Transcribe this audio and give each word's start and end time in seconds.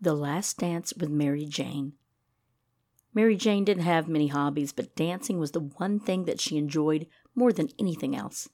The 0.00 0.14
Last 0.14 0.58
Dance 0.58 0.94
with 0.96 1.08
Mary 1.10 1.44
Jane. 1.44 1.94
Mary 3.12 3.34
Jane 3.34 3.64
didn't 3.64 3.82
have 3.82 4.06
many 4.06 4.28
hobbies, 4.28 4.72
but 4.72 4.94
dancing 4.94 5.40
was 5.40 5.50
the 5.50 5.58
one 5.58 5.98
thing 5.98 6.24
that 6.24 6.40
she 6.40 6.56
enjoyed 6.56 7.08
more 7.34 7.52
than 7.52 7.70
anything 7.80 8.14
else. 8.14 8.48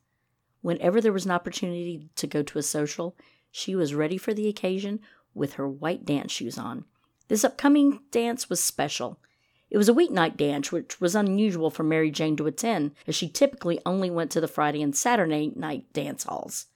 Whenever 0.62 1.03
there 1.03 1.12
was 1.12 1.27
an 1.27 1.30
opportunity 1.30 2.09
to 2.17 2.27
go 2.27 2.43
to 2.43 2.59
a 2.59 2.62
social, 2.62 3.15
she 3.51 3.77
was 3.77 3.95
ready 3.95 4.17
for 4.17 4.33
the 4.33 4.49
occasion 4.49 5.01
with 5.35 5.54
her 5.54 5.69
white 5.69 6.07
dance 6.07 6.33
shoes 6.33 6.57
on. 6.57 6.87
This 7.29 7.45
upcoming 7.45 8.01
dance 8.11 8.49
was 8.49 8.65
special. 8.65 9.21
It 9.69 9.76
was 9.76 9.90
a 9.90 9.95
weeknight 9.95 10.38
dance, 10.38 10.72
which 10.72 10.99
was 10.99 11.15
unusual 11.15 11.69
for 11.69 11.83
Mary 11.83 12.11
Jane 12.11 12.37
to 12.37 12.47
attend, 12.47 12.92
as 13.06 13.15
she 13.15 13.29
typically 13.29 13.79
only 13.85 14.08
went 14.08 14.31
to 14.31 14.40
the 14.40 14.49
Friday 14.49 14.81
and 14.81 14.97
Saturday 14.97 15.53
night 15.54 15.92
dance 15.92 16.24
halls. 16.24 16.69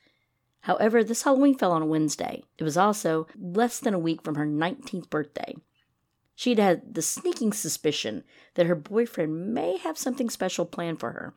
However, 0.68 1.02
this 1.02 1.22
Halloween 1.22 1.56
fell 1.56 1.72
on 1.72 1.80
a 1.80 1.86
Wednesday. 1.86 2.44
It 2.58 2.62
was 2.62 2.76
also 2.76 3.26
less 3.40 3.80
than 3.80 3.94
a 3.94 3.98
week 3.98 4.20
from 4.20 4.34
her 4.34 4.44
19th 4.46 5.08
birthday. 5.08 5.56
She 6.34 6.50
had 6.50 6.58
had 6.58 6.94
the 6.94 7.00
sneaking 7.00 7.54
suspicion 7.54 8.22
that 8.52 8.66
her 8.66 8.74
boyfriend 8.74 9.54
may 9.54 9.78
have 9.78 9.96
something 9.96 10.28
special 10.28 10.66
planned 10.66 11.00
for 11.00 11.12
her. 11.12 11.34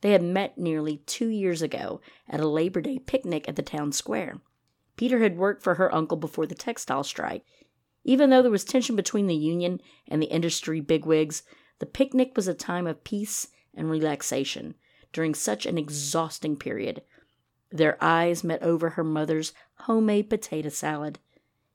They 0.00 0.12
had 0.12 0.22
met 0.22 0.56
nearly 0.56 1.02
two 1.04 1.28
years 1.28 1.60
ago 1.60 2.00
at 2.26 2.40
a 2.40 2.48
Labor 2.48 2.80
Day 2.80 2.98
picnic 2.98 3.46
at 3.50 3.56
the 3.56 3.62
town 3.62 3.92
square. 3.92 4.40
Peter 4.96 5.18
had 5.18 5.36
worked 5.36 5.62
for 5.62 5.74
her 5.74 5.94
uncle 5.94 6.16
before 6.16 6.46
the 6.46 6.54
textile 6.54 7.04
strike. 7.04 7.44
Even 8.04 8.30
though 8.30 8.40
there 8.40 8.50
was 8.50 8.64
tension 8.64 8.96
between 8.96 9.26
the 9.26 9.36
union 9.36 9.82
and 10.08 10.22
the 10.22 10.32
industry 10.32 10.80
bigwigs, 10.80 11.42
the 11.80 11.86
picnic 11.86 12.32
was 12.34 12.48
a 12.48 12.54
time 12.54 12.86
of 12.86 13.04
peace 13.04 13.48
and 13.74 13.90
relaxation 13.90 14.74
during 15.12 15.34
such 15.34 15.66
an 15.66 15.76
exhausting 15.76 16.56
period. 16.56 17.02
Their 17.70 17.96
eyes 18.02 18.42
met 18.42 18.62
over 18.62 18.90
her 18.90 19.04
mother's 19.04 19.52
homemade 19.80 20.28
potato 20.28 20.68
salad. 20.68 21.18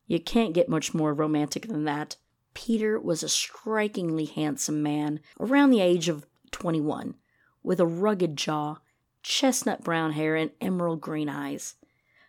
You 0.06 0.20
can't 0.20 0.54
get 0.54 0.68
much 0.68 0.94
more 0.94 1.14
romantic 1.14 1.68
than 1.68 1.84
that. 1.84 2.16
Peter 2.54 2.98
was 2.98 3.22
a 3.22 3.28
strikingly 3.28 4.24
handsome 4.26 4.82
man, 4.82 5.20
around 5.40 5.70
the 5.70 5.80
age 5.80 6.08
of 6.08 6.26
21 6.52 7.14
with 7.62 7.80
a 7.80 7.86
rugged 7.86 8.36
jaw, 8.36 8.76
chestnut 9.22 9.82
brown 9.82 10.12
hair, 10.12 10.36
and 10.36 10.52
emerald 10.60 11.00
green 11.00 11.28
eyes. 11.28 11.74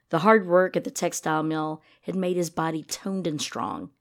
The 0.10 0.20
hard 0.20 0.48
work 0.48 0.76
at 0.76 0.84
the 0.84 0.92
textile 0.92 1.44
mill 1.44 1.84
had 2.02 2.16
made 2.16 2.38
his 2.38 2.50
body 2.50 2.82
toned 2.82 3.28
and 3.28 3.40
strong. 3.40 3.92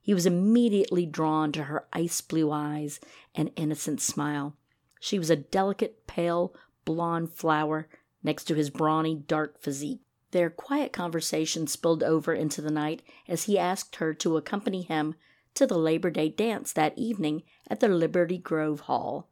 He 0.00 0.14
was 0.14 0.24
immediately 0.24 1.04
drawn 1.04 1.52
to 1.52 1.64
her 1.64 1.86
ice 1.92 2.20
blue 2.22 2.50
eyes 2.50 2.98
and 3.34 3.52
innocent 3.56 4.00
smile. 4.00 4.56
She 5.00 5.18
was 5.18 5.28
a 5.28 5.36
delicate, 5.36 6.06
pale, 6.06 6.54
blonde 6.84 7.30
flower 7.30 7.86
next 8.22 8.44
to 8.44 8.54
his 8.54 8.70
brawny, 8.70 9.14
dark 9.14 9.60
physique. 9.60 10.00
Their 10.32 10.50
quiet 10.50 10.92
conversation 10.92 11.66
spilled 11.66 12.02
over 12.02 12.32
into 12.32 12.62
the 12.62 12.70
night 12.70 13.02
as 13.26 13.44
he 13.44 13.58
asked 13.58 13.96
her 13.96 14.14
to 14.14 14.36
accompany 14.36 14.82
him 14.82 15.14
to 15.54 15.66
the 15.66 15.78
Labor 15.78 16.10
Day 16.10 16.28
dance 16.28 16.72
that 16.72 16.96
evening 16.96 17.42
at 17.68 17.80
the 17.80 17.88
Liberty 17.88 18.38
Grove 18.38 18.80
Hall. 18.80 19.28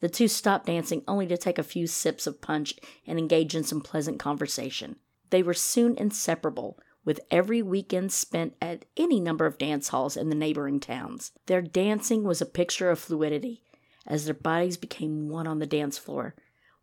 The 0.00 0.08
two 0.08 0.28
stopped 0.28 0.66
dancing 0.66 1.02
only 1.06 1.26
to 1.26 1.36
take 1.36 1.58
a 1.58 1.62
few 1.62 1.86
sips 1.86 2.26
of 2.26 2.40
punch 2.40 2.74
and 3.06 3.18
engage 3.18 3.54
in 3.54 3.64
some 3.64 3.80
pleasant 3.80 4.18
conversation. 4.18 4.96
They 5.30 5.42
were 5.42 5.54
soon 5.54 5.96
inseparable, 5.96 6.78
with 7.04 7.20
every 7.30 7.60
weekend 7.60 8.12
spent 8.12 8.54
at 8.62 8.86
any 8.96 9.20
number 9.20 9.46
of 9.46 9.58
dance 9.58 9.88
halls 9.88 10.16
in 10.16 10.28
the 10.30 10.34
neighboring 10.34 10.80
towns. 10.80 11.32
Their 11.46 11.62
dancing 11.62 12.24
was 12.24 12.40
a 12.40 12.46
picture 12.46 12.90
of 12.90 12.98
fluidity, 12.98 13.62
as 14.06 14.24
their 14.24 14.34
bodies 14.34 14.76
became 14.76 15.28
one 15.28 15.46
on 15.46 15.58
the 15.58 15.66
dance 15.66 15.98
floor. 15.98 16.34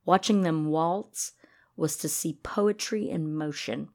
Watching 0.06 0.42
them 0.42 0.70
waltz 0.70 1.34
was 1.76 1.98
to 1.98 2.10
see 2.10 2.40
poetry 2.44 3.10
in 3.10 3.36
motion. 3.36 3.90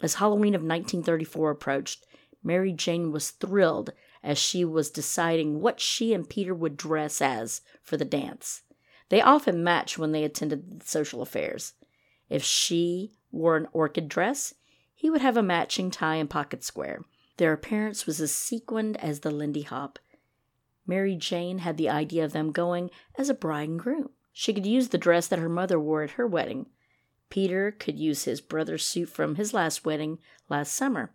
As 0.00 0.14
Halloween 0.14 0.54
of 0.54 0.62
1934 0.62 1.50
approached, 1.50 2.06
Mary 2.42 2.72
Jane 2.72 3.12
was 3.12 3.30
thrilled 3.30 3.92
as 4.22 4.38
she 4.38 4.64
was 4.64 4.90
deciding 4.90 5.60
what 5.60 5.80
she 5.80 6.12
and 6.12 6.28
Peter 6.28 6.54
would 6.54 6.76
dress 6.76 7.20
as 7.20 7.60
for 7.82 7.96
the 7.96 8.04
dance. 8.04 8.62
They 9.08 9.20
often 9.20 9.62
matched 9.62 9.98
when 9.98 10.12
they 10.12 10.24
attended 10.24 10.82
social 10.86 11.22
affairs. 11.22 11.74
If 12.28 12.42
she 12.42 13.12
wore 13.30 13.56
an 13.56 13.68
orchid 13.72 14.08
dress, 14.08 14.54
he 14.94 15.10
would 15.10 15.20
have 15.20 15.36
a 15.36 15.42
matching 15.42 15.90
tie 15.90 16.16
and 16.16 16.30
pocket 16.30 16.64
square. 16.64 17.04
Their 17.36 17.52
appearance 17.52 18.06
was 18.06 18.20
as 18.20 18.32
sequined 18.32 18.96
as 18.98 19.20
the 19.20 19.30
Lindy 19.30 19.62
Hop. 19.62 19.98
Mary 20.86 21.14
Jane 21.16 21.58
had 21.58 21.76
the 21.76 21.88
idea 21.88 22.24
of 22.24 22.32
them 22.32 22.52
going 22.52 22.90
as 23.16 23.28
a 23.28 23.34
bride 23.34 23.68
and 23.68 23.78
groom. 23.78 24.10
She 24.32 24.54
could 24.54 24.66
use 24.66 24.88
the 24.88 24.98
dress 24.98 25.28
that 25.28 25.38
her 25.38 25.48
mother 25.48 25.78
wore 25.78 26.02
at 26.02 26.12
her 26.12 26.26
wedding. 26.26 26.66
Peter 27.28 27.70
could 27.70 27.98
use 27.98 28.24
his 28.24 28.40
brother's 28.40 28.84
suit 28.84 29.08
from 29.08 29.36
his 29.36 29.54
last 29.54 29.84
wedding 29.84 30.18
last 30.48 30.74
summer. 30.74 31.12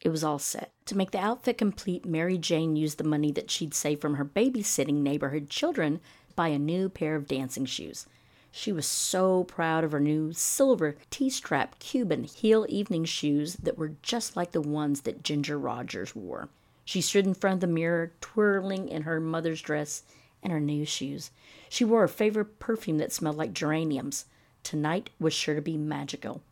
It 0.00 0.10
was 0.10 0.22
all 0.22 0.38
set. 0.38 0.72
To 0.86 0.96
make 0.96 1.10
the 1.10 1.18
outfit 1.18 1.58
complete, 1.58 2.06
Mary 2.06 2.38
Jane 2.38 2.76
used 2.76 2.98
the 2.98 3.04
money 3.04 3.32
that 3.32 3.50
she'd 3.50 3.74
saved 3.74 4.00
from 4.00 4.14
her 4.14 4.24
babysitting 4.24 5.02
neighborhood 5.02 5.50
children 5.50 6.00
to 6.28 6.34
buy 6.34 6.48
a 6.48 6.58
new 6.58 6.88
pair 6.88 7.16
of 7.16 7.26
dancing 7.26 7.66
shoes. 7.66 8.06
She 8.50 8.72
was 8.72 8.86
so 8.86 9.44
proud 9.44 9.84
of 9.84 9.92
her 9.92 10.00
new 10.00 10.32
silver 10.32 10.96
T 11.10 11.28
strap 11.28 11.78
Cuban 11.80 12.24
heel 12.24 12.64
evening 12.68 13.04
shoes 13.04 13.56
that 13.56 13.76
were 13.76 13.96
just 14.02 14.36
like 14.36 14.52
the 14.52 14.60
ones 14.60 15.02
that 15.02 15.22
Ginger 15.22 15.58
Rogers 15.58 16.14
wore. 16.14 16.48
She 16.84 17.00
stood 17.00 17.26
in 17.26 17.34
front 17.34 17.54
of 17.54 17.60
the 17.60 17.66
mirror, 17.66 18.12
twirling 18.20 18.88
in 18.88 19.02
her 19.02 19.20
mother's 19.20 19.60
dress 19.60 20.02
and 20.42 20.52
her 20.52 20.60
new 20.60 20.84
shoes. 20.84 21.30
She 21.68 21.84
wore 21.84 22.00
her 22.00 22.08
favorite 22.08 22.58
perfume 22.58 22.98
that 22.98 23.12
smelled 23.12 23.36
like 23.36 23.52
geraniums. 23.52 24.26
Tonight 24.62 25.10
was 25.18 25.34
sure 25.34 25.54
to 25.54 25.62
be 25.62 25.76
magical. 25.76 26.42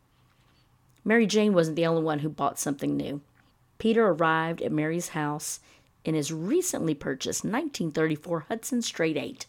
Mary 1.03 1.25
Jane 1.25 1.53
wasn't 1.53 1.75
the 1.75 1.85
only 1.85 2.03
one 2.03 2.19
who 2.19 2.29
bought 2.29 2.59
something 2.59 2.95
new. 2.95 3.21
Peter 3.77 4.07
arrived 4.07 4.61
at 4.61 4.71
Mary's 4.71 5.09
house 5.09 5.59
in 6.03 6.15
his 6.15 6.33
recently 6.33 6.93
purchased 6.93 7.43
1934 7.43 8.45
Hudson 8.47 8.81
Straight 8.81 9.17
8. 9.17 9.45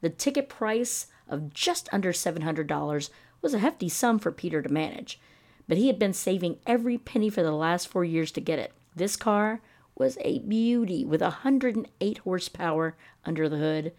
The 0.00 0.10
ticket 0.10 0.48
price 0.48 1.06
of 1.28 1.52
just 1.52 1.88
under 1.92 2.12
$700 2.12 3.10
was 3.42 3.54
a 3.54 3.58
hefty 3.58 3.88
sum 3.88 4.18
for 4.18 4.32
Peter 4.32 4.60
to 4.62 4.68
manage, 4.68 5.20
but 5.68 5.78
he 5.78 5.86
had 5.86 5.98
been 5.98 6.12
saving 6.12 6.58
every 6.66 6.98
penny 6.98 7.30
for 7.30 7.42
the 7.42 7.52
last 7.52 7.88
four 7.88 8.04
years 8.04 8.30
to 8.32 8.40
get 8.40 8.58
it. 8.58 8.72
This 8.94 9.16
car 9.16 9.60
was 9.96 10.18
a 10.20 10.40
beauty 10.40 11.04
with 11.04 11.20
108 11.20 12.18
horsepower 12.18 12.96
under 13.24 13.48
the 13.48 13.58
hood, 13.58 13.92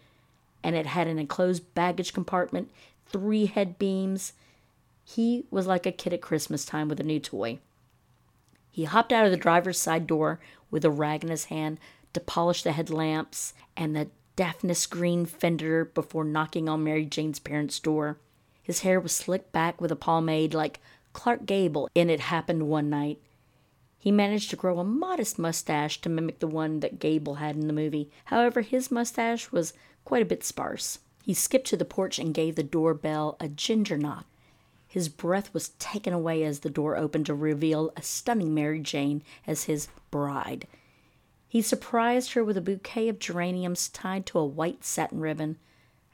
and 0.62 0.76
it 0.76 0.86
had 0.86 1.06
an 1.06 1.18
enclosed 1.18 1.74
baggage 1.74 2.12
compartment, 2.12 2.70
three 3.06 3.46
head 3.46 3.78
beams. 3.78 4.32
He 5.04 5.44
was 5.50 5.66
like 5.66 5.86
a 5.86 5.92
kid 5.92 6.12
at 6.12 6.22
Christmas 6.22 6.64
time 6.64 6.88
with 6.88 7.00
a 7.00 7.04
new 7.04 7.20
toy. 7.20 7.58
He 8.70 8.84
hopped 8.84 9.12
out 9.12 9.26
of 9.26 9.30
the 9.30 9.36
driver's 9.36 9.78
side 9.78 10.06
door 10.06 10.40
with 10.70 10.84
a 10.84 10.90
rag 10.90 11.22
in 11.22 11.30
his 11.30 11.46
hand 11.46 11.78
to 12.14 12.20
polish 12.20 12.62
the 12.62 12.72
headlamps 12.72 13.52
and 13.76 13.94
the 13.94 14.08
daphnis 14.36 14.86
green 14.88 15.26
fender 15.26 15.84
before 15.84 16.24
knocking 16.24 16.68
on 16.68 16.84
Mary 16.84 17.04
Jane's 17.04 17.38
parents' 17.38 17.78
door. 17.78 18.18
His 18.62 18.80
hair 18.80 19.00
was 19.00 19.12
slicked 19.12 19.52
back 19.52 19.80
with 19.80 19.92
a 19.92 19.96
pomade 19.96 20.54
like 20.54 20.80
Clark 21.12 21.44
Gable 21.44 21.90
in 21.94 22.08
It 22.08 22.20
Happened 22.20 22.68
One 22.68 22.88
Night. 22.88 23.18
He 23.98 24.10
managed 24.10 24.50
to 24.50 24.56
grow 24.56 24.78
a 24.78 24.84
modest 24.84 25.38
mustache 25.38 26.00
to 26.00 26.08
mimic 26.08 26.40
the 26.40 26.46
one 26.46 26.80
that 26.80 26.98
Gable 26.98 27.36
had 27.36 27.54
in 27.54 27.66
the 27.66 27.72
movie. 27.72 28.10
However, 28.26 28.62
his 28.62 28.90
mustache 28.90 29.52
was 29.52 29.74
quite 30.04 30.22
a 30.22 30.26
bit 30.26 30.44
sparse. 30.44 30.98
He 31.22 31.34
skipped 31.34 31.68
to 31.68 31.76
the 31.76 31.84
porch 31.84 32.18
and 32.18 32.34
gave 32.34 32.56
the 32.56 32.62
doorbell 32.62 33.36
a 33.38 33.48
ginger 33.48 33.96
knock. 33.96 34.26
His 34.86 35.08
breath 35.08 35.54
was 35.54 35.70
taken 35.78 36.12
away 36.12 36.42
as 36.44 36.60
the 36.60 36.70
door 36.70 36.96
opened 36.96 37.26
to 37.26 37.34
reveal 37.34 37.92
a 37.96 38.02
stunning 38.02 38.52
Mary 38.52 38.80
Jane 38.80 39.22
as 39.46 39.64
his 39.64 39.88
bride. 40.10 40.66
He 41.48 41.62
surprised 41.62 42.32
her 42.32 42.44
with 42.44 42.56
a 42.56 42.62
bouquet 42.62 43.08
of 43.08 43.18
geraniums 43.18 43.88
tied 43.88 44.26
to 44.26 44.38
a 44.38 44.44
white 44.44 44.84
satin 44.84 45.20
ribbon. 45.20 45.58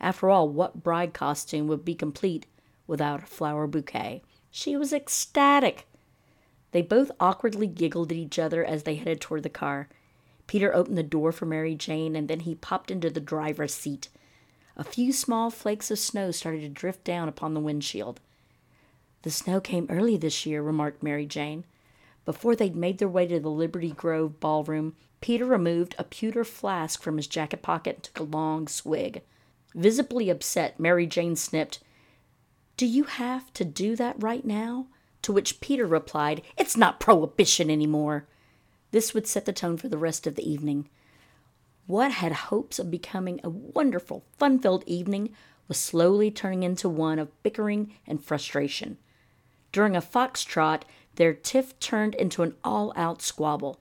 After 0.00 0.30
all, 0.30 0.48
what 0.48 0.82
bride 0.82 1.12
costume 1.12 1.66
would 1.68 1.84
be 1.84 1.94
complete 1.94 2.46
without 2.86 3.22
a 3.22 3.26
flower 3.26 3.66
bouquet? 3.66 4.22
She 4.50 4.76
was 4.76 4.92
ecstatic. 4.92 5.86
They 6.72 6.82
both 6.82 7.10
awkwardly 7.18 7.66
giggled 7.66 8.12
at 8.12 8.18
each 8.18 8.38
other 8.38 8.64
as 8.64 8.82
they 8.82 8.96
headed 8.96 9.20
toward 9.20 9.42
the 9.42 9.48
car. 9.48 9.88
Peter 10.48 10.74
opened 10.74 10.98
the 10.98 11.04
door 11.04 11.30
for 11.30 11.46
Mary 11.46 11.76
Jane 11.76 12.16
and 12.16 12.26
then 12.26 12.40
he 12.40 12.56
popped 12.56 12.90
into 12.90 13.10
the 13.10 13.20
driver's 13.20 13.74
seat. 13.74 14.08
A 14.76 14.82
few 14.82 15.12
small 15.12 15.50
flakes 15.50 15.90
of 15.90 15.98
snow 15.98 16.32
started 16.32 16.62
to 16.62 16.68
drift 16.68 17.04
down 17.04 17.28
upon 17.28 17.54
the 17.54 17.60
windshield. 17.60 18.18
The 19.22 19.30
snow 19.30 19.60
came 19.60 19.86
early 19.90 20.16
this 20.16 20.46
year, 20.46 20.62
remarked 20.62 21.02
Mary 21.02 21.26
Jane. 21.26 21.64
Before 22.24 22.56
they'd 22.56 22.76
made 22.76 22.98
their 22.98 23.08
way 23.08 23.26
to 23.26 23.38
the 23.38 23.50
Liberty 23.50 23.90
Grove 23.90 24.40
ballroom, 24.40 24.96
Peter 25.20 25.44
removed 25.44 25.94
a 25.98 26.04
pewter 26.04 26.44
flask 26.44 27.02
from 27.02 27.16
his 27.16 27.26
jacket 27.26 27.60
pocket 27.60 27.96
and 27.96 28.02
took 28.04 28.18
a 28.20 28.22
long 28.22 28.68
swig. 28.68 29.22
Visibly 29.74 30.30
upset, 30.30 30.80
Mary 30.80 31.06
Jane 31.06 31.36
snipped, 31.36 31.80
Do 32.76 32.86
you 32.86 33.04
have 33.04 33.52
to 33.54 33.64
do 33.64 33.96
that 33.96 34.22
right 34.22 34.44
now? 34.44 34.86
To 35.22 35.32
which 35.32 35.60
Peter 35.60 35.86
replied, 35.86 36.42
It's 36.56 36.76
not 36.76 37.00
prohibition 37.00 37.68
any 37.68 37.86
more. 37.86 38.26
This 38.90 39.14
would 39.14 39.26
set 39.26 39.44
the 39.44 39.52
tone 39.52 39.76
for 39.76 39.88
the 39.88 39.98
rest 39.98 40.26
of 40.26 40.34
the 40.34 40.50
evening. 40.50 40.88
What 41.86 42.12
had 42.12 42.32
hopes 42.32 42.78
of 42.78 42.90
becoming 42.90 43.40
a 43.42 43.50
wonderful, 43.50 44.24
fun 44.38 44.58
filled 44.58 44.84
evening 44.86 45.34
was 45.68 45.78
slowly 45.78 46.30
turning 46.30 46.62
into 46.62 46.88
one 46.88 47.18
of 47.18 47.42
bickering 47.42 47.94
and 48.06 48.22
frustration. 48.22 48.98
During 49.72 49.94
a 49.94 50.00
foxtrot, 50.00 50.82
their 51.16 51.34
tiff 51.34 51.78
turned 51.78 52.14
into 52.14 52.42
an 52.42 52.54
all 52.64 52.92
out 52.96 53.20
squabble. 53.22 53.80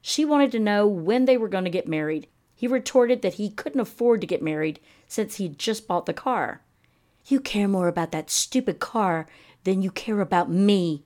She 0.00 0.24
wanted 0.24 0.52
to 0.52 0.58
know 0.58 0.86
when 0.86 1.24
they 1.24 1.36
were 1.36 1.48
going 1.48 1.64
to 1.64 1.70
get 1.70 1.88
married. 1.88 2.26
He 2.54 2.66
retorted 2.66 3.22
that 3.22 3.34
he 3.34 3.50
couldn't 3.50 3.80
afford 3.80 4.20
to 4.20 4.26
get 4.26 4.42
married 4.42 4.80
since 5.06 5.36
he'd 5.36 5.58
just 5.58 5.86
bought 5.86 6.06
the 6.06 6.12
car. 6.12 6.62
You 7.26 7.40
care 7.40 7.68
more 7.68 7.88
about 7.88 8.12
that 8.12 8.30
stupid 8.30 8.78
car 8.78 9.26
than 9.64 9.82
you 9.82 9.90
care 9.90 10.20
about 10.20 10.50
me. 10.50 11.04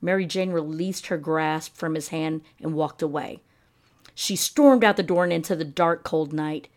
Mary 0.00 0.26
Jane 0.26 0.50
released 0.50 1.06
her 1.06 1.18
grasp 1.18 1.76
from 1.76 1.94
his 1.94 2.08
hand 2.08 2.42
and 2.60 2.74
walked 2.74 3.02
away. 3.02 3.40
She 4.14 4.36
stormed 4.36 4.84
out 4.84 4.96
the 4.96 5.02
door 5.02 5.24
and 5.24 5.32
into 5.32 5.54
the 5.54 5.64
dark, 5.64 6.04
cold 6.04 6.32
night. 6.32 6.68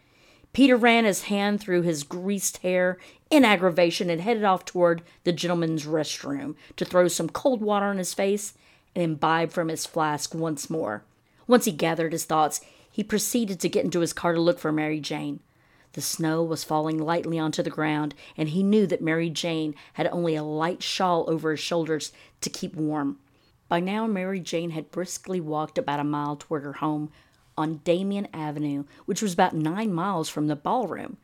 Peter 0.53 0.75
ran 0.75 1.05
his 1.05 1.23
hand 1.23 1.59
through 1.61 1.81
his 1.81 2.03
greased 2.03 2.57
hair 2.57 2.97
in 3.29 3.45
aggravation 3.45 4.09
and 4.09 4.21
headed 4.21 4.43
off 4.43 4.65
toward 4.65 5.01
the 5.23 5.31
gentleman's 5.31 5.85
restroom 5.85 6.55
to 6.75 6.85
throw 6.85 7.07
some 7.07 7.29
cold 7.29 7.61
water 7.61 7.85
on 7.85 7.97
his 7.97 8.13
face 8.13 8.53
and 8.93 9.03
imbibe 9.03 9.51
from 9.51 9.69
his 9.69 9.85
flask 9.85 10.35
once 10.35 10.69
more. 10.69 11.03
Once 11.47 11.65
he 11.65 11.71
gathered 11.71 12.11
his 12.11 12.25
thoughts, 12.25 12.61
he 12.91 13.03
proceeded 13.03 13.59
to 13.59 13.69
get 13.69 13.85
into 13.85 14.01
his 14.01 14.13
car 14.13 14.33
to 14.33 14.41
look 14.41 14.59
for 14.59 14.71
Mary 14.71 14.99
Jane. 14.99 15.39
The 15.93 16.01
snow 16.01 16.41
was 16.43 16.63
falling 16.63 16.97
lightly 16.97 17.37
onto 17.37 17.61
the 17.61 17.69
ground, 17.69 18.15
and 18.37 18.49
he 18.49 18.63
knew 18.63 18.87
that 18.87 19.01
Mary 19.01 19.29
Jane 19.29 19.75
had 19.93 20.07
only 20.07 20.35
a 20.35 20.43
light 20.43 20.81
shawl 20.81 21.25
over 21.27 21.49
her 21.49 21.57
shoulders 21.57 22.13
to 22.41 22.49
keep 22.49 22.75
warm. 22.75 23.19
By 23.67 23.79
now, 23.79 24.07
Mary 24.07 24.39
Jane 24.39 24.71
had 24.71 24.91
briskly 24.91 25.41
walked 25.41 25.77
about 25.77 25.99
a 25.99 26.05
mile 26.05 26.35
toward 26.35 26.63
her 26.63 26.73
home 26.73 27.11
on 27.57 27.81
Damien 27.83 28.27
Avenue, 28.33 28.85
which 29.05 29.21
was 29.21 29.33
about 29.33 29.53
nine 29.53 29.93
miles 29.93 30.29
from 30.29 30.47
the 30.47 30.55
ballroom. 30.55 31.17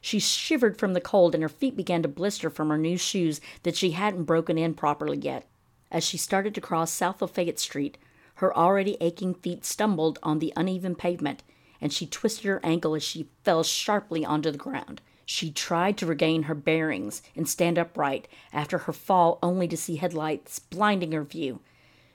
She 0.00 0.18
shivered 0.18 0.78
from 0.78 0.92
the 0.92 1.00
cold, 1.00 1.34
and 1.34 1.42
her 1.42 1.48
feet 1.48 1.76
began 1.76 2.02
to 2.02 2.08
blister 2.08 2.48
from 2.48 2.68
her 2.68 2.78
new 2.78 2.96
shoes 2.96 3.40
that 3.64 3.76
she 3.76 3.90
hadn't 3.90 4.24
broken 4.24 4.56
in 4.56 4.74
properly 4.74 5.18
yet. 5.18 5.46
As 5.90 6.04
she 6.04 6.16
started 6.16 6.54
to 6.54 6.60
cross 6.60 6.90
south 6.90 7.22
of 7.22 7.30
Fayette 7.30 7.58
Street, 7.58 7.98
her 8.36 8.56
already 8.56 8.96
aching 9.00 9.34
feet 9.34 9.64
stumbled 9.64 10.18
on 10.22 10.38
the 10.38 10.52
uneven 10.56 10.94
pavement, 10.94 11.42
and 11.80 11.92
she 11.92 12.06
twisted 12.06 12.46
her 12.46 12.60
ankle 12.64 12.94
as 12.94 13.02
she 13.02 13.28
fell 13.44 13.62
sharply 13.62 14.24
onto 14.24 14.50
the 14.50 14.58
ground. 14.58 15.00
She 15.24 15.50
tried 15.50 15.96
to 15.98 16.06
regain 16.06 16.44
her 16.44 16.54
bearings 16.54 17.20
and 17.34 17.48
stand 17.48 17.78
upright 17.78 18.28
after 18.52 18.78
her 18.78 18.92
fall, 18.92 19.38
only 19.42 19.66
to 19.68 19.76
see 19.76 19.96
headlights 19.96 20.60
blinding 20.60 21.12
her 21.12 21.24
view. 21.24 21.60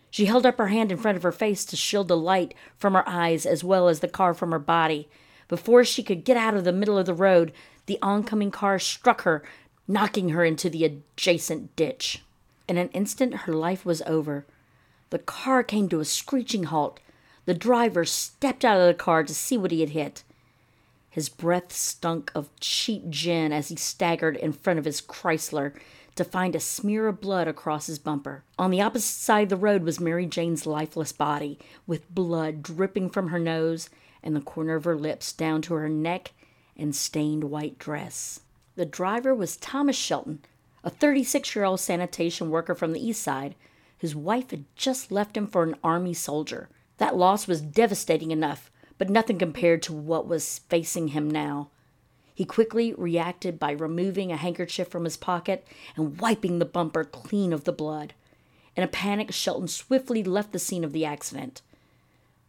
She 0.09 0.25
held 0.25 0.45
up 0.45 0.57
her 0.57 0.67
hand 0.67 0.91
in 0.91 0.97
front 0.97 1.17
of 1.17 1.23
her 1.23 1.31
face 1.31 1.65
to 1.65 1.75
shield 1.75 2.07
the 2.07 2.17
light 2.17 2.53
from 2.77 2.93
her 2.93 3.07
eyes 3.07 3.45
as 3.45 3.63
well 3.63 3.87
as 3.87 3.99
the 3.99 4.07
car 4.07 4.33
from 4.33 4.51
her 4.51 4.59
body. 4.59 5.09
Before 5.47 5.83
she 5.83 6.03
could 6.03 6.23
get 6.23 6.37
out 6.37 6.53
of 6.53 6.63
the 6.63 6.71
middle 6.71 6.97
of 6.97 7.05
the 7.05 7.13
road, 7.13 7.51
the 7.85 7.99
oncoming 8.01 8.51
car 8.51 8.79
struck 8.79 9.21
her, 9.21 9.43
knocking 9.87 10.29
her 10.29 10.45
into 10.45 10.69
the 10.69 10.85
adjacent 10.85 11.75
ditch. 11.75 12.21
In 12.67 12.77
an 12.77 12.89
instant, 12.89 13.33
her 13.33 13.53
life 13.53 13.85
was 13.85 14.01
over. 14.03 14.45
The 15.09 15.19
car 15.19 15.63
came 15.63 15.89
to 15.89 15.99
a 15.99 16.05
screeching 16.05 16.63
halt. 16.63 17.01
The 17.51 17.57
driver 17.57 18.05
stepped 18.05 18.63
out 18.63 18.79
of 18.79 18.87
the 18.87 18.93
car 18.93 19.25
to 19.25 19.35
see 19.35 19.57
what 19.57 19.71
he 19.71 19.81
had 19.81 19.89
hit. 19.89 20.23
His 21.09 21.27
breath 21.27 21.73
stunk 21.73 22.31
of 22.33 22.49
cheap 22.61 23.09
gin 23.09 23.51
as 23.51 23.67
he 23.67 23.75
staggered 23.75 24.37
in 24.37 24.53
front 24.53 24.79
of 24.79 24.85
his 24.85 25.01
Chrysler 25.01 25.73
to 26.15 26.23
find 26.23 26.55
a 26.55 26.61
smear 26.61 27.09
of 27.09 27.19
blood 27.19 27.49
across 27.49 27.87
his 27.87 27.99
bumper. 27.99 28.45
On 28.57 28.71
the 28.71 28.81
opposite 28.81 29.19
side 29.19 29.43
of 29.43 29.49
the 29.49 29.57
road 29.57 29.83
was 29.83 29.99
Mary 29.99 30.25
Jane's 30.25 30.65
lifeless 30.65 31.11
body, 31.11 31.59
with 31.85 32.15
blood 32.15 32.63
dripping 32.63 33.09
from 33.09 33.27
her 33.27 33.37
nose 33.37 33.89
and 34.23 34.33
the 34.33 34.39
corner 34.39 34.75
of 34.75 34.85
her 34.85 34.95
lips 34.95 35.33
down 35.33 35.61
to 35.63 35.73
her 35.73 35.89
neck 35.89 36.31
and 36.77 36.95
stained 36.95 37.43
white 37.43 37.77
dress. 37.77 38.39
The 38.77 38.85
driver 38.85 39.35
was 39.35 39.57
Thomas 39.57 39.97
Shelton, 39.97 40.39
a 40.85 40.89
36 40.89 41.53
year 41.53 41.65
old 41.65 41.81
sanitation 41.81 42.49
worker 42.49 42.75
from 42.75 42.93
the 42.93 43.05
east 43.05 43.21
side 43.21 43.55
his 44.01 44.15
wife 44.15 44.49
had 44.49 44.63
just 44.75 45.11
left 45.11 45.37
him 45.37 45.45
for 45.45 45.61
an 45.61 45.75
army 45.83 46.13
soldier. 46.13 46.69
That 47.01 47.17
loss 47.17 47.47
was 47.47 47.61
devastating 47.61 48.29
enough, 48.29 48.69
but 48.99 49.09
nothing 49.09 49.39
compared 49.39 49.81
to 49.81 49.91
what 49.91 50.27
was 50.27 50.59
facing 50.69 51.07
him 51.07 51.27
now. 51.27 51.69
He 52.35 52.45
quickly 52.45 52.93
reacted 52.93 53.57
by 53.57 53.71
removing 53.71 54.31
a 54.31 54.37
handkerchief 54.37 54.87
from 54.87 55.05
his 55.05 55.17
pocket 55.17 55.65
and 55.97 56.21
wiping 56.21 56.59
the 56.59 56.65
bumper 56.65 57.03
clean 57.03 57.53
of 57.53 57.63
the 57.63 57.71
blood. 57.71 58.13
In 58.75 58.83
a 58.83 58.87
panic, 58.87 59.33
Shelton 59.33 59.67
swiftly 59.67 60.23
left 60.23 60.51
the 60.51 60.59
scene 60.59 60.83
of 60.83 60.93
the 60.93 61.03
accident. 61.03 61.63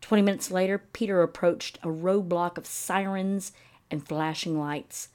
Twenty 0.03 0.23
minutes 0.23 0.51
later, 0.51 0.77
Peter 0.77 1.23
approached 1.23 1.79
a 1.83 1.89
roadblock 1.89 2.59
of 2.59 2.67
sirens 2.67 3.53
and 3.91 4.07
flashing 4.07 4.61
lights. 4.61 5.09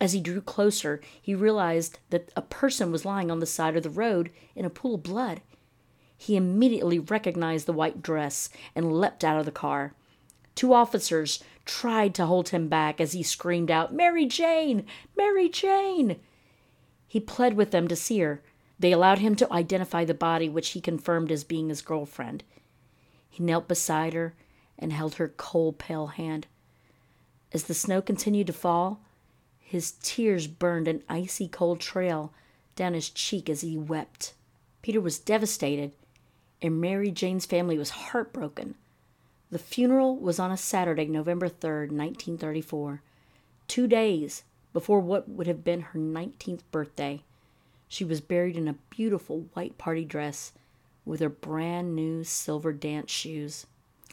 As 0.00 0.14
he 0.14 0.20
drew 0.20 0.40
closer, 0.40 1.00
he 1.22 1.32
realized 1.32 2.00
that 2.10 2.32
a 2.34 2.42
person 2.42 2.90
was 2.90 3.04
lying 3.04 3.30
on 3.30 3.38
the 3.38 3.46
side 3.46 3.76
of 3.76 3.84
the 3.84 3.88
road 3.88 4.30
in 4.56 4.64
a 4.64 4.70
pool 4.70 4.96
of 4.96 5.04
blood. 5.04 5.42
He 6.18 6.36
immediately 6.36 6.98
recognized 6.98 7.66
the 7.66 7.72
white 7.72 8.02
dress 8.02 8.50
and 8.74 8.92
leapt 8.92 9.24
out 9.24 9.38
of 9.38 9.46
the 9.46 9.52
car. 9.52 9.94
Two 10.54 10.74
officers 10.74 11.42
tried 11.64 12.14
to 12.16 12.26
hold 12.26 12.48
him 12.48 12.68
back 12.68 13.00
as 13.00 13.12
he 13.12 13.22
screamed 13.22 13.70
out, 13.70 13.94
Mary 13.94 14.26
Jane! 14.26 14.84
Mary 15.16 15.48
Jane! 15.48 16.18
He 17.06 17.20
pled 17.20 17.54
with 17.54 17.70
them 17.70 17.86
to 17.88 17.96
see 17.96 18.18
her. 18.18 18.42
They 18.78 18.92
allowed 18.92 19.20
him 19.20 19.36
to 19.36 19.52
identify 19.52 20.04
the 20.04 20.12
body, 20.12 20.48
which 20.48 20.70
he 20.70 20.80
confirmed 20.80 21.32
as 21.32 21.44
being 21.44 21.68
his 21.68 21.80
girlfriend. 21.80 22.42
He 23.30 23.42
knelt 23.42 23.68
beside 23.68 24.12
her 24.12 24.34
and 24.78 24.92
held 24.92 25.14
her 25.14 25.28
cold, 25.28 25.78
pale 25.78 26.08
hand. 26.08 26.46
As 27.52 27.64
the 27.64 27.74
snow 27.74 28.02
continued 28.02 28.48
to 28.48 28.52
fall, 28.52 29.00
his 29.60 29.92
tears 30.02 30.46
burned 30.46 30.88
an 30.88 31.02
icy 31.08 31.48
cold 31.48 31.80
trail 31.80 32.32
down 32.76 32.94
his 32.94 33.08
cheek 33.08 33.48
as 33.48 33.60
he 33.60 33.78
wept. 33.78 34.34
Peter 34.82 35.00
was 35.00 35.18
devastated 35.18 35.92
and 36.60 36.80
Mary 36.80 37.10
Jane's 37.10 37.46
family 37.46 37.78
was 37.78 37.90
heartbroken. 37.90 38.74
The 39.50 39.58
funeral 39.58 40.16
was 40.16 40.38
on 40.38 40.50
a 40.50 40.56
Saturday, 40.56 41.06
November 41.06 41.48
3rd, 41.48 41.90
1934, 41.90 43.00
two 43.66 43.86
days 43.86 44.42
before 44.72 45.00
what 45.00 45.28
would 45.28 45.46
have 45.46 45.64
been 45.64 45.80
her 45.80 45.98
19th 45.98 46.60
birthday. 46.70 47.22
She 47.88 48.04
was 48.04 48.20
buried 48.20 48.56
in 48.56 48.68
a 48.68 48.76
beautiful 48.90 49.46
white 49.54 49.78
party 49.78 50.04
dress 50.04 50.52
with 51.06 51.20
her 51.20 51.30
brand 51.30 51.96
new 51.96 52.24
silver 52.24 52.72
dance 52.72 53.10
shoes. 53.10 53.66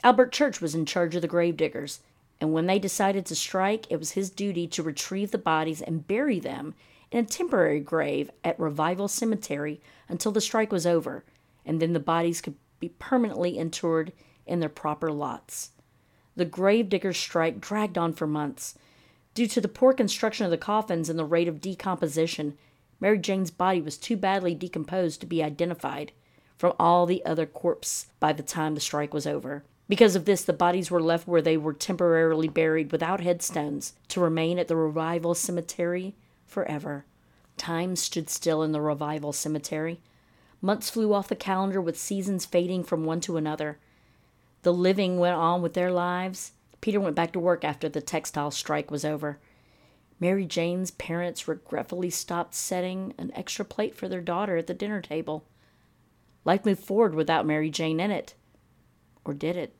Albert 0.03 0.31
Church 0.31 0.61
was 0.61 0.75
in 0.75 0.85
charge 0.85 1.15
of 1.15 1.21
the 1.21 1.27
gravediggers, 1.27 1.99
and 2.39 2.53
when 2.53 2.67
they 2.67 2.79
decided 2.79 3.25
to 3.25 3.35
strike, 3.35 3.85
it 3.89 3.97
was 3.97 4.11
his 4.11 4.29
duty 4.29 4.67
to 4.67 4.83
retrieve 4.83 5.31
the 5.31 5.37
bodies 5.37 5.81
and 5.81 6.07
bury 6.07 6.39
them 6.39 6.73
in 7.11 7.25
a 7.25 7.27
temporary 7.27 7.79
grave 7.79 8.29
at 8.43 8.59
Revival 8.59 9.07
Cemetery 9.07 9.81
until 10.07 10.31
the 10.31 10.41
strike 10.41 10.71
was 10.71 10.85
over 10.85 11.23
and 11.65 11.81
then 11.81 11.93
the 11.93 11.99
bodies 11.99 12.41
could 12.41 12.55
be 12.79 12.89
permanently 12.89 13.57
interred 13.57 14.11
in 14.45 14.59
their 14.59 14.69
proper 14.69 15.11
lots. 15.11 15.71
The 16.35 16.45
gravediggers' 16.45 17.17
strike 17.17 17.61
dragged 17.61 17.97
on 17.97 18.13
for 18.13 18.27
months. 18.27 18.77
Due 19.33 19.47
to 19.47 19.61
the 19.61 19.67
poor 19.67 19.93
construction 19.93 20.45
of 20.45 20.51
the 20.51 20.57
coffins 20.57 21.09
and 21.09 21.17
the 21.17 21.25
rate 21.25 21.47
of 21.47 21.61
decomposition, 21.61 22.57
Mary 22.99 23.17
Jane's 23.17 23.51
body 23.51 23.81
was 23.81 23.97
too 23.97 24.17
badly 24.17 24.55
decomposed 24.55 25.19
to 25.21 25.27
be 25.27 25.43
identified 25.43 26.11
from 26.57 26.73
all 26.79 27.05
the 27.05 27.25
other 27.25 27.45
corpses 27.45 28.07
by 28.19 28.31
the 28.31 28.43
time 28.43 28.75
the 28.75 28.81
strike 28.81 29.13
was 29.13 29.27
over. 29.27 29.63
Because 29.87 30.15
of 30.15 30.25
this, 30.25 30.43
the 30.43 30.53
bodies 30.53 30.89
were 30.89 31.01
left 31.01 31.27
where 31.27 31.41
they 31.41 31.57
were 31.57 31.73
temporarily 31.73 32.47
buried 32.47 32.91
without 32.91 33.21
headstones 33.21 33.93
to 34.07 34.19
remain 34.19 34.57
at 34.57 34.67
the 34.67 34.75
Revival 34.75 35.35
Cemetery 35.35 36.15
forever. 36.45 37.05
Time 37.57 37.95
stood 37.95 38.29
still 38.29 38.63
in 38.63 38.71
the 38.71 38.81
Revival 38.81 39.31
Cemetery. 39.31 40.01
Months 40.65 40.89
flew 40.89 41.13
off 41.13 41.27
the 41.27 41.35
calendar 41.35 41.79
with 41.79 41.95
seasons 41.95 42.43
fading 42.43 42.83
from 42.83 43.05
one 43.05 43.21
to 43.21 43.37
another. 43.37 43.77
The 44.63 44.73
living 44.73 45.19
went 45.19 45.35
on 45.35 45.61
with 45.61 45.75
their 45.75 45.91
lives. 45.91 46.53
Peter 46.81 46.99
went 46.99 47.15
back 47.15 47.33
to 47.33 47.39
work 47.39 47.63
after 47.63 47.87
the 47.87 48.01
textile 48.01 48.49
strike 48.49 48.89
was 48.89 49.05
over. 49.05 49.37
Mary 50.19 50.43
Jane's 50.43 50.89
parents 50.89 51.47
regretfully 51.47 52.09
stopped 52.09 52.55
setting 52.55 53.13
an 53.19 53.31
extra 53.35 53.63
plate 53.63 53.93
for 53.95 54.09
their 54.09 54.21
daughter 54.21 54.57
at 54.57 54.65
the 54.65 54.73
dinner 54.73 55.01
table. 55.01 55.45
Life 56.45 56.65
moved 56.65 56.83
forward 56.83 57.13
without 57.13 57.45
Mary 57.45 57.69
Jane 57.69 57.99
in 57.99 58.09
it. 58.09 58.33
Or 59.23 59.35
did 59.35 59.55
it? 59.55 59.75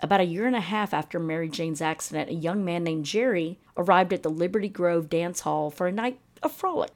About 0.00 0.20
a 0.20 0.24
year 0.24 0.46
and 0.46 0.54
a 0.56 0.60
half 0.60 0.92
after 0.92 1.18
Mary 1.18 1.48
Jane's 1.48 1.80
accident, 1.80 2.28
a 2.28 2.34
young 2.34 2.62
man 2.62 2.84
named 2.84 3.06
Jerry 3.06 3.58
arrived 3.78 4.12
at 4.12 4.22
the 4.22 4.28
Liberty 4.28 4.68
Grove 4.68 5.08
dance 5.08 5.40
hall 5.40 5.70
for 5.70 5.86
a 5.86 5.92
night 5.92 6.18
of 6.42 6.52
frolic. 6.52 6.90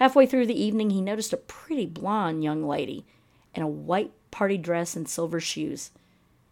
Halfway 0.00 0.24
through 0.24 0.46
the 0.46 0.58
evening, 0.58 0.88
he 0.88 1.02
noticed 1.02 1.34
a 1.34 1.36
pretty 1.36 1.84
blonde 1.84 2.42
young 2.42 2.66
lady 2.66 3.04
in 3.54 3.62
a 3.62 3.68
white 3.68 4.12
party 4.30 4.56
dress 4.56 4.96
and 4.96 5.06
silver 5.06 5.40
shoes. 5.40 5.90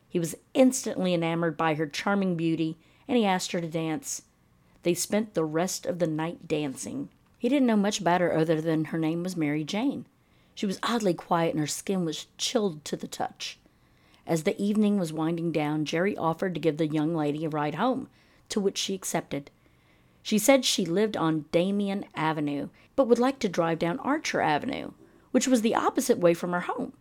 He 0.07 0.19
was 0.19 0.37
instantly 0.53 1.15
enamored 1.15 1.57
by 1.57 1.75
her 1.75 1.87
charming 1.87 2.37
beauty, 2.37 2.77
and 3.09 3.17
he 3.17 3.25
asked 3.25 3.53
her 3.53 3.61
to 3.63 3.67
dance. 3.67 4.21
They 4.83 4.93
spent 4.93 5.33
the 5.33 5.47
rest 5.47 5.87
of 5.87 5.99
the 5.99 6.07
night 6.07 6.47
dancing. 6.47 7.09
He 7.39 7.49
didn't 7.49 7.67
know 7.67 7.77
much 7.77 8.01
about 8.01 8.21
her 8.21 8.37
other 8.37 8.61
than 8.61 8.87
her 8.87 8.99
name 8.99 9.23
was 9.23 9.35
Mary 9.35 9.65
Jane. 9.65 10.05
She 10.55 10.67
was 10.67 10.79
oddly 10.83 11.15
quiet 11.15 11.53
and 11.53 11.61
her 11.61 11.67
skin 11.67 12.05
was 12.05 12.27
chilled 12.37 12.85
to 12.85 12.97
the 12.97 13.09
touch. 13.09 13.59
As 14.27 14.43
the 14.43 14.61
evening 14.61 14.99
was 14.99 15.11
winding 15.11 15.53
down, 15.53 15.87
Jerry 15.87 16.15
offered 16.19 16.53
to 16.53 16.61
give 16.61 16.77
the 16.77 16.87
young 16.87 17.15
lady 17.15 17.47
a 17.47 17.49
ride 17.49 17.77
home, 17.77 18.09
to 18.51 18.61
which 18.61 18.77
she 18.77 18.95
accepted. 18.95 19.51
She 20.23 20.39
said 20.39 20.65
she 20.65 20.85
lived 20.85 21.17
on 21.17 21.47
Damien 21.53 22.05
Avenue, 22.15 22.69
but 22.97 23.09
would 23.09 23.19
like 23.19 23.39
to 23.41 23.49
drive 23.49 23.79
down 23.79 23.99
Archer 24.01 24.41
Avenue, 24.41 24.93
which 25.31 25.49
was 25.49 25.63
the 25.63 25.75
opposite 25.75 26.19
way 26.19 26.35
from 26.35 26.53
her 26.53 26.61
home. 26.61 26.93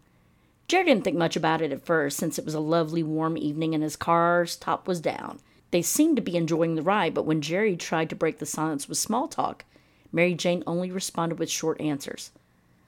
Jerry 0.68 0.86
didn't 0.86 1.04
think 1.04 1.18
much 1.18 1.36
about 1.36 1.62
it 1.62 1.72
at 1.72 1.86
first, 1.86 2.18
since 2.18 2.38
it 2.38 2.46
was 2.46 2.54
a 2.54 2.60
lovely 2.60 3.02
warm 3.02 3.38
evening 3.38 3.74
and 3.74 3.84
his 3.84 3.96
car's 3.96 4.56
top 4.56 4.88
was 4.88 5.00
down. 5.00 5.40
They 5.72 5.82
seemed 5.82 6.16
to 6.18 6.22
be 6.22 6.38
enjoying 6.38 6.76
the 6.76 6.82
ride, 6.82 7.14
but 7.14 7.26
when 7.26 7.42
Jerry 7.42 7.76
tried 7.76 8.10
to 8.10 8.16
break 8.16 8.40
the 8.40 8.46
silence 8.46 8.88
with 8.88 8.98
small 8.98 9.28
talk, 9.28 9.66
Mary 10.12 10.34
Jane 10.34 10.64
only 10.68 10.92
responded 10.92 11.40
with 11.40 11.50
short 11.50 11.80
answers. 11.82 12.32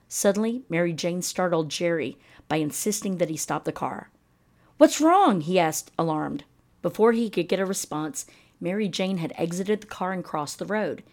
Suddenly, 0.08 0.64
Mary 0.70 0.94
Jane 0.94 1.22
startled 1.22 1.70
Jerry 1.70 2.18
by 2.48 2.58
insisting 2.58 3.18
that 3.18 3.30
he 3.30 3.38
stop 3.38 3.64
the 3.64 3.72
car. 3.72 4.10
What's 4.78 5.02
wrong? 5.02 5.42
he 5.42 5.60
asked, 5.60 5.92
alarmed. 5.98 6.44
Before 6.82 7.12
he 7.12 7.30
could 7.30 7.48
get 7.48 7.60
a 7.60 7.66
response, 7.66 8.26
Mary 8.62 8.88
Jane 8.88 9.18
had 9.18 9.34
exited 9.36 9.82
the 9.82 9.88
car 9.88 10.12
and 10.12 10.24
crossed 10.24 10.60
the 10.60 10.66
road. 10.66 11.04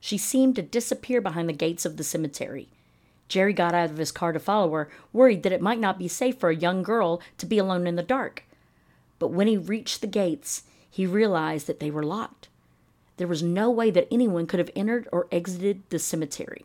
She 0.00 0.18
seemed 0.18 0.56
to 0.56 0.62
disappear 0.62 1.20
behind 1.20 1.48
the 1.48 1.54
gates 1.54 1.84
of 1.84 1.96
the 1.96 2.04
cemetery. 2.04 2.68
Jerry 3.28 3.52
got 3.52 3.74
out 3.74 3.90
of 3.90 3.96
his 3.96 4.12
car 4.12 4.32
to 4.32 4.38
follow 4.38 4.70
her, 4.72 4.90
worried 5.12 5.42
that 5.42 5.52
it 5.52 5.62
might 5.62 5.80
not 5.80 5.98
be 5.98 6.08
safe 6.08 6.38
for 6.38 6.50
a 6.50 6.56
young 6.56 6.82
girl 6.82 7.20
to 7.38 7.46
be 7.46 7.58
alone 7.58 7.86
in 7.86 7.96
the 7.96 8.02
dark. 8.02 8.44
But 9.18 9.28
when 9.28 9.46
he 9.46 9.56
reached 9.56 10.00
the 10.00 10.06
gates, 10.06 10.64
he 10.90 11.06
realized 11.06 11.66
that 11.66 11.80
they 11.80 11.90
were 11.90 12.02
locked. 12.02 12.48
There 13.16 13.28
was 13.28 13.42
no 13.42 13.70
way 13.70 13.90
that 13.90 14.08
anyone 14.10 14.46
could 14.46 14.58
have 14.58 14.70
entered 14.76 15.08
or 15.12 15.26
exited 15.30 15.82
the 15.88 15.98
cemetery. 15.98 16.64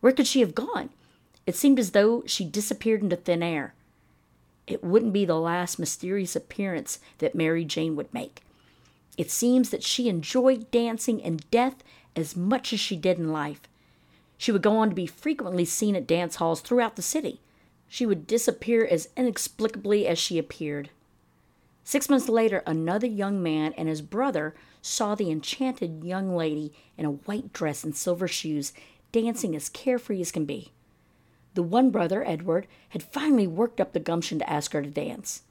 Where 0.00 0.12
could 0.12 0.26
she 0.26 0.40
have 0.40 0.54
gone? 0.54 0.90
It 1.46 1.56
seemed 1.56 1.78
as 1.78 1.92
though 1.92 2.22
she 2.26 2.44
disappeared 2.44 3.02
into 3.02 3.16
thin 3.16 3.42
air. 3.42 3.74
It 4.66 4.84
wouldn't 4.84 5.12
be 5.14 5.24
the 5.24 5.38
last 5.38 5.78
mysterious 5.78 6.36
appearance 6.36 7.00
that 7.18 7.34
Mary 7.34 7.64
Jane 7.64 7.96
would 7.96 8.12
make. 8.12 8.42
It 9.18 9.32
seems 9.32 9.70
that 9.70 9.82
she 9.82 10.08
enjoyed 10.08 10.70
dancing 10.70 11.20
and 11.22 11.44
death 11.50 11.82
as 12.14 12.36
much 12.36 12.72
as 12.72 12.78
she 12.78 12.96
did 12.96 13.18
in 13.18 13.32
life. 13.32 13.60
She 14.38 14.52
would 14.52 14.62
go 14.62 14.78
on 14.78 14.90
to 14.90 14.94
be 14.94 15.06
frequently 15.06 15.64
seen 15.64 15.96
at 15.96 16.06
dance 16.06 16.36
halls 16.36 16.60
throughout 16.60 16.94
the 16.94 17.02
city. 17.02 17.40
She 17.88 18.06
would 18.06 18.28
disappear 18.28 18.86
as 18.86 19.08
inexplicably 19.16 20.06
as 20.06 20.20
she 20.20 20.38
appeared. 20.38 20.90
Six 21.82 22.08
months 22.08 22.28
later, 22.28 22.62
another 22.64 23.08
young 23.08 23.42
man 23.42 23.72
and 23.76 23.88
his 23.88 24.02
brother 24.02 24.54
saw 24.80 25.16
the 25.16 25.30
enchanted 25.32 26.04
young 26.04 26.36
lady 26.36 26.72
in 26.96 27.04
a 27.04 27.10
white 27.10 27.52
dress 27.52 27.82
and 27.82 27.96
silver 27.96 28.28
shoes 28.28 28.72
dancing 29.10 29.56
as 29.56 29.68
carefree 29.68 30.20
as 30.20 30.30
can 30.30 30.44
be. 30.44 30.70
The 31.54 31.62
one 31.64 31.90
brother, 31.90 32.24
Edward, 32.24 32.68
had 32.90 33.02
finally 33.02 33.48
worked 33.48 33.80
up 33.80 33.94
the 33.94 34.00
gumption 34.00 34.38
to 34.38 34.48
ask 34.48 34.74
her 34.74 34.82
to 34.82 34.90
dance. 34.90 35.42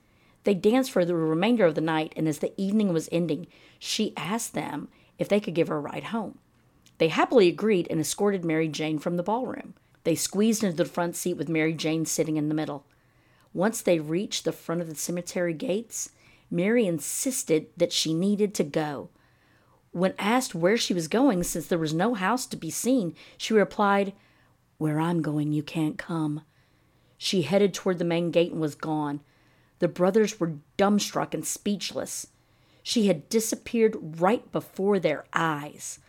They 0.47 0.53
danced 0.53 0.91
for 0.91 1.03
the 1.03 1.13
remainder 1.13 1.65
of 1.65 1.75
the 1.75 1.81
night, 1.81 2.13
and 2.15 2.25
as 2.25 2.39
the 2.39 2.53
evening 2.55 2.93
was 2.93 3.09
ending, 3.11 3.47
she 3.79 4.15
asked 4.15 4.53
them 4.53 4.87
if 5.19 5.27
they 5.27 5.41
could 5.41 5.53
give 5.53 5.67
her 5.67 5.75
a 5.75 5.81
ride 5.81 6.05
home. 6.05 6.37
They 6.99 7.09
happily 7.09 7.49
agreed 7.49 7.85
and 7.89 7.99
escorted 7.99 8.45
Mary 8.45 8.69
Jane 8.69 8.97
from 8.97 9.17
the 9.17 9.23
ballroom. 9.23 9.73
They 10.05 10.15
squeezed 10.15 10.63
into 10.63 10.77
the 10.77 10.85
front 10.85 11.17
seat 11.17 11.33
with 11.33 11.49
Mary 11.49 11.73
Jane 11.73 12.05
sitting 12.05 12.37
in 12.37 12.47
the 12.47 12.55
middle. 12.55 12.85
Once 13.53 13.81
they 13.81 13.99
reached 13.99 14.45
the 14.45 14.53
front 14.53 14.79
of 14.79 14.87
the 14.87 14.95
cemetery 14.95 15.53
gates, 15.53 16.11
Mary 16.49 16.87
insisted 16.87 17.67
that 17.75 17.91
she 17.91 18.13
needed 18.13 18.53
to 18.53 18.63
go. 18.63 19.09
When 19.91 20.13
asked 20.17 20.55
where 20.55 20.77
she 20.77 20.93
was 20.93 21.09
going, 21.09 21.43
since 21.43 21.67
there 21.67 21.77
was 21.77 21.93
no 21.93 22.13
house 22.13 22.45
to 22.45 22.55
be 22.55 22.69
seen, 22.69 23.15
she 23.37 23.53
replied, 23.53 24.13
Where 24.77 25.01
I'm 25.01 25.21
going, 25.21 25.51
you 25.51 25.61
can't 25.61 25.97
come. 25.97 26.43
She 27.17 27.41
headed 27.41 27.73
toward 27.73 27.99
the 27.99 28.05
main 28.05 28.31
gate 28.31 28.53
and 28.53 28.61
was 28.61 28.75
gone. 28.75 29.19
The 29.79 29.87
brothers 29.87 30.39
were 30.39 30.57
dumbstruck 30.77 31.33
and 31.33 31.45
speechless. 31.45 32.27
She 32.83 33.07
had 33.07 33.29
disappeared 33.29 34.19
right 34.19 34.49
before 34.51 34.99
their 34.99 35.25
eyes. 35.33 35.99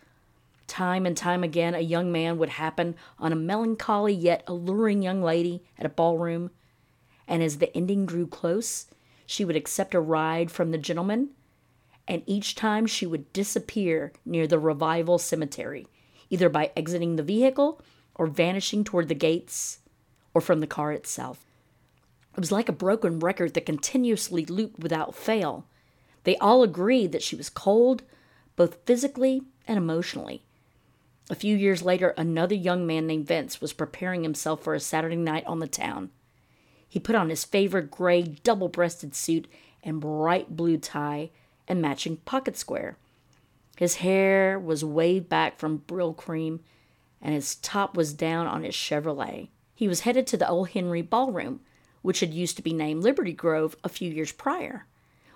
Time 0.67 1.05
and 1.05 1.17
time 1.17 1.43
again, 1.43 1.75
a 1.75 1.79
young 1.79 2.11
man 2.11 2.37
would 2.37 2.49
happen 2.49 2.95
on 3.17 3.31
a 3.31 3.35
melancholy 3.35 4.13
yet 4.13 4.43
alluring 4.47 5.01
young 5.01 5.21
lady 5.21 5.63
at 5.77 5.85
a 5.85 5.89
ballroom, 5.89 6.51
and 7.27 7.43
as 7.43 7.57
the 7.57 7.75
ending 7.75 8.05
drew 8.05 8.27
close, 8.27 8.87
she 9.25 9.43
would 9.45 9.55
accept 9.55 9.93
a 9.93 9.99
ride 9.99 10.49
from 10.51 10.71
the 10.71 10.77
gentleman, 10.77 11.29
and 12.07 12.23
each 12.25 12.55
time 12.55 12.87
she 12.87 13.05
would 13.05 13.31
disappear 13.33 14.11
near 14.25 14.47
the 14.47 14.57
revival 14.57 15.19
cemetery, 15.19 15.87
either 16.29 16.49
by 16.49 16.71
exiting 16.75 17.15
the 17.15 17.23
vehicle 17.23 17.81
or 18.15 18.27
vanishing 18.27 18.83
toward 18.83 19.07
the 19.07 19.15
gates 19.15 19.79
or 20.33 20.41
from 20.41 20.59
the 20.59 20.67
car 20.67 20.91
itself. 20.91 21.45
It 22.33 22.39
was 22.39 22.51
like 22.51 22.69
a 22.69 22.73
broken 22.73 23.19
record 23.19 23.53
that 23.53 23.65
continuously 23.65 24.45
looped 24.45 24.79
without 24.79 25.15
fail. 25.15 25.65
They 26.23 26.37
all 26.37 26.63
agreed 26.63 27.11
that 27.11 27.23
she 27.23 27.35
was 27.35 27.49
cold, 27.49 28.03
both 28.55 28.85
physically 28.85 29.43
and 29.67 29.77
emotionally. 29.77 30.43
A 31.29 31.35
few 31.35 31.55
years 31.55 31.83
later, 31.83 32.13
another 32.17 32.55
young 32.55 32.87
man 32.87 33.05
named 33.05 33.27
Vince 33.27 33.61
was 33.61 33.73
preparing 33.73 34.23
himself 34.23 34.63
for 34.63 34.73
a 34.73 34.79
Saturday 34.79 35.15
night 35.15 35.45
on 35.45 35.59
the 35.59 35.67
town. 35.67 36.09
He 36.87 36.99
put 36.99 37.15
on 37.15 37.29
his 37.29 37.45
favorite 37.45 37.91
gray 37.91 38.23
double 38.23 38.67
breasted 38.67 39.13
suit 39.15 39.47
and 39.83 40.01
bright 40.01 40.55
blue 40.55 40.77
tie 40.77 41.29
and 41.67 41.81
matching 41.81 42.17
pocket 42.17 42.57
square. 42.57 42.97
His 43.77 43.97
hair 43.97 44.59
was 44.59 44.83
waved 44.83 45.29
back 45.29 45.57
from 45.57 45.83
Brylcreem, 45.87 46.59
and 47.21 47.33
his 47.33 47.55
top 47.55 47.95
was 47.95 48.13
down 48.13 48.47
on 48.47 48.63
his 48.63 48.75
Chevrolet. 48.75 49.49
He 49.75 49.87
was 49.87 50.01
headed 50.01 50.25
to 50.27 50.37
the 50.37 50.49
O. 50.49 50.63
Henry 50.63 51.01
Ballroom, 51.01 51.61
which 52.01 52.19
had 52.19 52.33
used 52.33 52.55
to 52.57 52.63
be 52.63 52.73
named 52.73 53.03
Liberty 53.03 53.33
Grove 53.33 53.75
a 53.83 53.89
few 53.89 54.11
years 54.11 54.31
prior. 54.31 54.85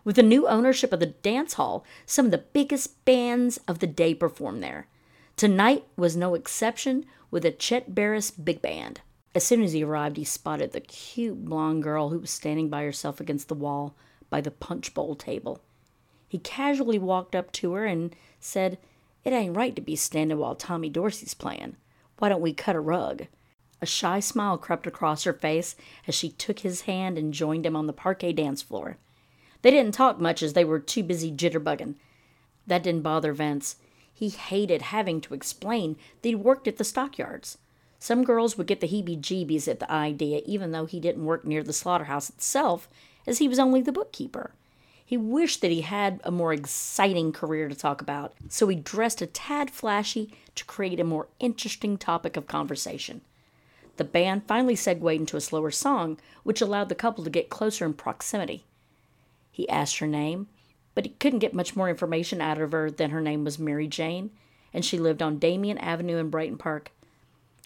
With 0.03 0.15
the 0.17 0.23
new 0.23 0.47
ownership 0.47 0.91
of 0.91 0.99
the 0.99 1.07
dance 1.07 1.53
hall, 1.53 1.85
some 2.05 2.25
of 2.25 2.31
the 2.31 2.37
biggest 2.37 3.03
bands 3.05 3.57
of 3.67 3.79
the 3.79 3.87
day 3.87 4.13
performed 4.13 4.61
there. 4.61 4.87
Tonight 5.35 5.85
was 5.95 6.15
no 6.15 6.35
exception 6.35 7.05
with 7.31 7.45
a 7.45 7.51
Chet 7.51 7.95
Barris 7.95 8.29
big 8.29 8.61
band. 8.61 9.01
As 9.35 9.43
soon 9.43 9.63
as 9.63 9.73
he 9.73 9.83
arrived, 9.83 10.17
he 10.17 10.23
spotted 10.23 10.71
the 10.71 10.81
cute 10.81 11.45
blonde 11.45 11.83
girl 11.83 12.09
who 12.09 12.19
was 12.19 12.29
standing 12.29 12.69
by 12.69 12.83
herself 12.83 13.19
against 13.19 13.47
the 13.47 13.55
wall 13.55 13.95
by 14.29 14.41
the 14.41 14.51
punch 14.51 14.93
bowl 14.93 15.15
table. 15.15 15.61
He 16.27 16.37
casually 16.37 16.99
walked 16.99 17.35
up 17.35 17.51
to 17.53 17.73
her 17.73 17.85
and 17.85 18.15
said, 18.39 18.77
It 19.23 19.33
ain't 19.33 19.55
right 19.55 19.75
to 19.75 19.81
be 19.81 19.95
standing 19.95 20.37
while 20.37 20.55
Tommy 20.55 20.89
Dorsey's 20.89 21.33
playing. 21.33 21.77
Why 22.19 22.29
don't 22.29 22.41
we 22.41 22.53
cut 22.53 22.75
a 22.75 22.79
rug? 22.79 23.27
A 23.83 23.85
shy 23.85 24.21
smile 24.21 24.57
crept 24.57 24.87
across 24.87 25.25
her 25.25 25.33
face 25.33 25.75
as 26.07 26.15
she 26.15 26.29
took 26.29 26.59
his 26.59 26.83
hand 26.83 27.17
and 27.17 27.33
joined 27.33 27.65
him 27.65 27.75
on 27.75 27.85
the 27.85 27.91
parquet 27.91 28.31
dance 28.31 28.61
floor. 28.61 28.95
They 29.61 29.71
didn't 29.71 29.93
talk 29.93 30.21
much 30.21 30.41
as 30.41 30.53
they 30.53 30.63
were 30.63 30.79
too 30.79 31.03
busy 31.03 31.33
jitterbugging. 31.33 31.95
That 32.65 32.81
didn't 32.81 33.01
bother 33.01 33.33
Vince. 33.33 33.75
He 34.13 34.29
hated 34.29 34.83
having 34.83 35.19
to 35.19 35.33
explain 35.33 35.97
that 36.21 36.29
he 36.29 36.33
worked 36.33 36.65
at 36.65 36.77
the 36.77 36.85
stockyards. 36.85 37.57
Some 37.99 38.23
girls 38.23 38.57
would 38.57 38.67
get 38.67 38.79
the 38.79 38.87
heebie 38.87 39.19
jeebies 39.19 39.67
at 39.67 39.81
the 39.81 39.91
idea, 39.91 40.41
even 40.45 40.71
though 40.71 40.85
he 40.85 41.01
didn't 41.01 41.25
work 41.25 41.43
near 41.43 41.61
the 41.61 41.73
slaughterhouse 41.73 42.29
itself, 42.29 42.87
as 43.27 43.39
he 43.39 43.49
was 43.49 43.59
only 43.59 43.81
the 43.81 43.91
bookkeeper. 43.91 44.53
He 45.05 45.17
wished 45.17 45.59
that 45.59 45.71
he 45.71 45.81
had 45.81 46.21
a 46.23 46.31
more 46.31 46.53
exciting 46.53 47.33
career 47.33 47.67
to 47.67 47.75
talk 47.75 48.01
about, 48.01 48.33
so 48.47 48.65
he 48.69 48.77
dressed 48.77 49.21
a 49.21 49.27
tad 49.27 49.69
flashy 49.69 50.33
to 50.55 50.63
create 50.63 51.01
a 51.01 51.03
more 51.03 51.27
interesting 51.41 51.97
topic 51.97 52.37
of 52.37 52.47
conversation. 52.47 53.19
The 53.97 54.03
band 54.03 54.47
finally 54.47 54.75
segued 54.75 55.05
into 55.05 55.37
a 55.37 55.41
slower 55.41 55.71
song, 55.71 56.19
which 56.43 56.61
allowed 56.61 56.89
the 56.89 56.95
couple 56.95 57.23
to 57.23 57.29
get 57.29 57.49
closer 57.49 57.85
in 57.85 57.93
proximity. 57.93 58.63
He 59.51 59.69
asked 59.69 59.99
her 59.99 60.07
name, 60.07 60.47
but 60.95 61.05
he 61.05 61.11
couldn't 61.19 61.39
get 61.39 61.53
much 61.53 61.75
more 61.75 61.89
information 61.89 62.41
out 62.41 62.59
of 62.59 62.71
her 62.71 62.89
than 62.89 63.11
her 63.11 63.21
name 63.21 63.43
was 63.43 63.59
Mary 63.59 63.87
Jane, 63.87 64.31
and 64.73 64.83
she 64.83 64.97
lived 64.97 65.21
on 65.21 65.37
Damien 65.37 65.77
Avenue 65.77 66.17
in 66.17 66.29
Brighton 66.29 66.57
Park. 66.57 66.91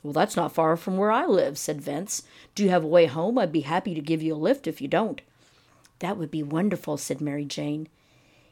Well, 0.03 0.13
that's 0.13 0.35
not 0.35 0.53
far 0.53 0.77
from 0.77 0.97
where 0.97 1.11
I 1.11 1.25
live, 1.25 1.57
said 1.57 1.81
Vince. 1.81 2.23
Do 2.55 2.63
you 2.63 2.69
have 2.69 2.83
a 2.83 2.87
way 2.87 3.05
home? 3.05 3.37
I'd 3.37 3.51
be 3.51 3.61
happy 3.61 3.95
to 3.95 4.01
give 4.01 4.21
you 4.21 4.33
a 4.33 4.35
lift 4.35 4.67
if 4.67 4.81
you 4.81 4.87
don't. 4.87 5.21
That 5.99 6.17
would 6.17 6.29
be 6.29 6.43
wonderful, 6.43 6.97
said 6.97 7.21
Mary 7.21 7.45
Jane. 7.45 7.87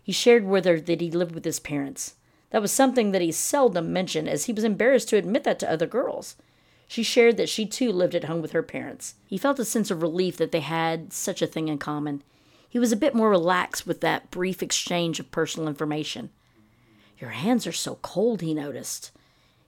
He 0.01 0.11
shared 0.11 0.45
with 0.45 0.65
her 0.65 0.79
that 0.79 1.01
he 1.01 1.11
lived 1.11 1.33
with 1.35 1.45
his 1.45 1.59
parents. 1.59 2.15
That 2.51 2.61
was 2.61 2.71
something 2.71 3.11
that 3.11 3.21
he 3.21 3.31
seldom 3.31 3.91
mentioned, 3.91 4.29
as 4.29 4.45
he 4.45 4.53
was 4.53 4.63
embarrassed 4.63 5.09
to 5.09 5.17
admit 5.17 5.43
that 5.43 5.59
to 5.59 5.71
other 5.71 5.87
girls. 5.87 6.35
She 6.87 7.03
shared 7.03 7.37
that 7.37 7.49
she 7.49 7.65
too 7.65 7.91
lived 7.91 8.15
at 8.15 8.25
home 8.25 8.41
with 8.41 8.51
her 8.51 8.63
parents. 8.63 9.15
He 9.25 9.37
felt 9.37 9.59
a 9.59 9.65
sense 9.65 9.89
of 9.89 10.01
relief 10.01 10.37
that 10.37 10.51
they 10.51 10.59
had 10.59 11.11
such 11.11 11.41
a 11.41 11.47
thing 11.47 11.67
in 11.67 11.77
common. 11.77 12.23
He 12.69 12.79
was 12.79 12.91
a 12.91 12.97
bit 12.97 13.15
more 13.15 13.29
relaxed 13.29 13.87
with 13.87 14.01
that 14.01 14.31
brief 14.31 14.61
exchange 14.61 15.19
of 15.19 15.31
personal 15.31 15.67
information. 15.67 16.29
Your 17.19 17.31
hands 17.31 17.65
are 17.65 17.71
so 17.71 17.95
cold, 18.01 18.41
he 18.41 18.53
noticed. 18.53 19.11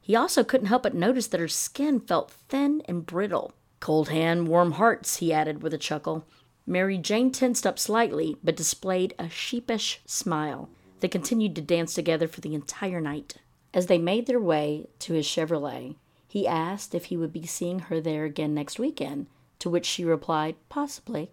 He 0.02 0.16
also 0.16 0.44
couldn't 0.44 0.68
help 0.68 0.84
but 0.84 0.94
notice 0.94 1.28
that 1.28 1.40
her 1.40 1.48
skin 1.48 2.00
felt 2.00 2.32
thin 2.32 2.82
and 2.86 3.06
brittle. 3.06 3.54
Cold 3.80 4.10
hand, 4.10 4.48
warm 4.48 4.74
hearts, 4.74 5.18
he 5.18 5.34
added 5.34 5.62
with 5.62 5.74
a 5.74 5.78
chuckle. 5.78 6.26
Mary 6.66 6.98
Jane 6.98 7.32
tensed 7.32 7.66
up 7.66 7.80
slightly, 7.80 8.38
but 8.44 8.56
displayed 8.56 9.16
a 9.18 9.30
sheepish 9.30 10.02
smile. 10.06 10.70
They 11.00 11.08
continued 11.08 11.56
to 11.56 11.62
dance 11.62 11.94
together 11.94 12.28
for 12.28 12.42
the 12.42 12.56
entire 12.56 13.00
night. 13.00 13.36
As 13.74 13.88
they 13.88 13.98
made 13.98 14.28
their 14.28 14.40
way 14.40 14.88
to 15.00 15.14
his 15.14 15.26
Chevrolet, 15.26 15.96
he 16.38 16.46
asked 16.48 16.94
if 16.94 17.06
he 17.06 17.18
would 17.18 17.34
be 17.34 17.48
seeing 17.48 17.80
her 17.80 18.00
there 18.00 18.24
again 18.24 18.54
next 18.54 18.78
weekend, 18.78 19.26
to 19.58 19.72
which 19.72 19.88
she 19.88 20.06
replied, 20.06 20.56
Possibly. 20.70 21.32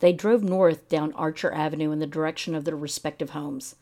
They 0.00 0.12
drove 0.12 0.42
north 0.42 0.88
down 0.88 1.12
Archer 1.12 1.52
Avenue 1.52 1.92
in 1.92 2.00
the 2.00 2.08
direction 2.08 2.56
of 2.56 2.64
their 2.64 2.74
respective 2.74 3.30
homes. 3.30 3.76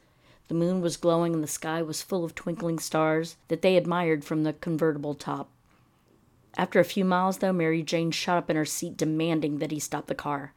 The 0.48 0.54
moon 0.54 0.82
was 0.82 0.98
glowing 0.98 1.32
and 1.32 1.42
the 1.42 1.48
sky 1.48 1.80
was 1.80 2.02
full 2.02 2.26
of 2.26 2.34
twinkling 2.34 2.78
stars 2.78 3.36
that 3.48 3.62
they 3.62 3.78
admired 3.78 4.22
from 4.22 4.42
the 4.42 4.52
convertible 4.52 5.14
top. 5.14 5.48
After 6.58 6.78
a 6.78 6.84
few 6.84 7.06
miles, 7.06 7.38
though, 7.38 7.54
Mary 7.54 7.82
Jane 7.82 8.10
shot 8.10 8.36
up 8.36 8.50
in 8.50 8.56
her 8.56 8.66
seat, 8.66 8.98
demanding 8.98 9.60
that 9.60 9.70
he 9.70 9.80
stop 9.80 10.08
the 10.08 10.14
car. 10.14 10.52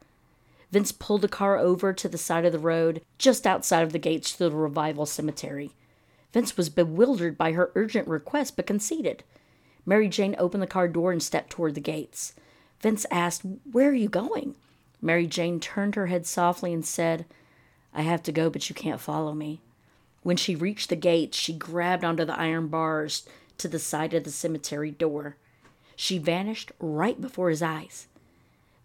Vince 0.70 0.92
pulled 0.92 1.22
the 1.22 1.28
car 1.28 1.56
over 1.56 1.94
to 1.94 2.10
the 2.10 2.18
side 2.18 2.44
of 2.44 2.52
the 2.52 2.58
road, 2.58 3.00
just 3.16 3.46
outside 3.46 3.84
of 3.84 3.92
the 3.92 3.98
gates 3.98 4.32
to 4.32 4.50
the 4.50 4.50
Revival 4.50 5.06
Cemetery. 5.06 5.72
Vince 6.34 6.58
was 6.58 6.68
bewildered 6.68 7.38
by 7.38 7.52
her 7.52 7.72
urgent 7.74 8.06
request, 8.06 8.54
but 8.54 8.66
conceded. 8.66 9.24
Mary 9.88 10.06
Jane 10.06 10.36
opened 10.38 10.62
the 10.62 10.66
car 10.66 10.86
door 10.86 11.12
and 11.12 11.22
stepped 11.22 11.48
toward 11.48 11.74
the 11.74 11.80
gates. 11.80 12.34
Vince 12.82 13.06
asked, 13.10 13.40
Where 13.72 13.88
are 13.88 13.94
you 13.94 14.10
going? 14.10 14.54
Mary 15.00 15.26
Jane 15.26 15.60
turned 15.60 15.94
her 15.94 16.08
head 16.08 16.26
softly 16.26 16.74
and 16.74 16.84
said, 16.84 17.24
I 17.94 18.02
have 18.02 18.22
to 18.24 18.32
go, 18.32 18.50
but 18.50 18.68
you 18.68 18.74
can't 18.74 19.00
follow 19.00 19.32
me. 19.32 19.62
When 20.22 20.36
she 20.36 20.54
reached 20.54 20.90
the 20.90 20.96
gates, 20.96 21.38
she 21.38 21.54
grabbed 21.54 22.04
onto 22.04 22.26
the 22.26 22.38
iron 22.38 22.66
bars 22.66 23.26
to 23.56 23.66
the 23.66 23.78
side 23.78 24.12
of 24.12 24.24
the 24.24 24.30
cemetery 24.30 24.90
door. 24.90 25.36
She 25.96 26.18
vanished 26.18 26.70
right 26.78 27.18
before 27.18 27.48
his 27.48 27.62
eyes. 27.62 28.08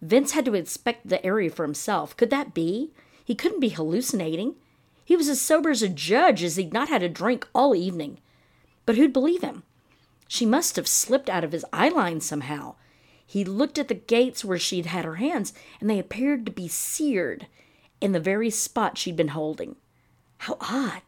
Vince 0.01 0.31
had 0.31 0.45
to 0.45 0.55
inspect 0.55 1.10
the 1.10 1.24
area 1.25 1.50
for 1.50 1.63
himself. 1.63 2.15
Could 2.15 2.29
that 2.29 2.53
be? 2.53 2.91
He 3.25 3.36
couldn't 3.36 3.60
be 3.60 3.69
hallucinating. 3.69 4.55
He 5.03 5.17
was 5.17 5.27
as 5.27 5.41
sober 5.41 5.69
as 5.69 5.81
a 5.81 5.89
judge 5.89 6.45
as 6.45 6.55
he'd 6.55 6.72
not 6.72 6.88
had 6.88 7.03
a 7.03 7.10
drink 7.10 7.45
all 7.53 7.75
evening. 7.75 8.19
But 8.86 8.95
who'd 8.95 9.12
believe 9.12 9.41
him? 9.41 9.63
She 10.33 10.47
must 10.47 10.77
have 10.77 10.87
slipped 10.87 11.29
out 11.29 11.43
of 11.43 11.51
his 11.51 11.63
eye 11.71 11.89
line 11.89 12.19
somehow. 12.19 12.73
He 13.23 13.45
looked 13.45 13.77
at 13.77 13.87
the 13.87 13.93
gates 13.93 14.43
where 14.43 14.57
she'd 14.57 14.87
had 14.87 15.05
her 15.05 15.17
hands, 15.17 15.53
and 15.79 15.87
they 15.87 15.99
appeared 15.99 16.43
to 16.47 16.51
be 16.51 16.67
seared 16.67 17.45
in 18.01 18.13
the 18.13 18.19
very 18.19 18.49
spot 18.49 18.97
she'd 18.97 19.15
been 19.15 19.27
holding. 19.27 19.75
How 20.39 20.57
odd! 20.59 21.03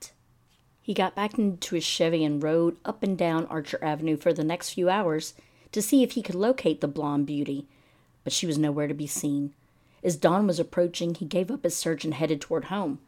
He 0.79 0.93
got 0.93 1.15
back 1.15 1.39
into 1.39 1.73
his 1.73 1.83
Chevy 1.83 2.23
and 2.23 2.43
rode 2.43 2.77
up 2.85 3.01
and 3.01 3.17
down 3.17 3.47
Archer 3.47 3.83
Avenue 3.83 4.15
for 4.15 4.31
the 4.31 4.43
next 4.43 4.75
few 4.75 4.89
hours 4.89 5.33
to 5.71 5.81
see 5.81 6.03
if 6.03 6.11
he 6.11 6.21
could 6.21 6.35
locate 6.35 6.81
the 6.81 6.87
blonde 6.87 7.25
beauty, 7.25 7.65
but 8.23 8.31
she 8.31 8.45
was 8.45 8.59
nowhere 8.59 8.87
to 8.87 8.93
be 8.93 9.07
seen. 9.07 9.55
As 10.03 10.15
dawn 10.15 10.45
was 10.45 10.59
approaching, 10.59 11.15
he 11.15 11.25
gave 11.25 11.49
up 11.49 11.63
his 11.63 11.75
search 11.75 12.05
and 12.05 12.13
headed 12.13 12.41
toward 12.41 12.65
home. 12.65 12.99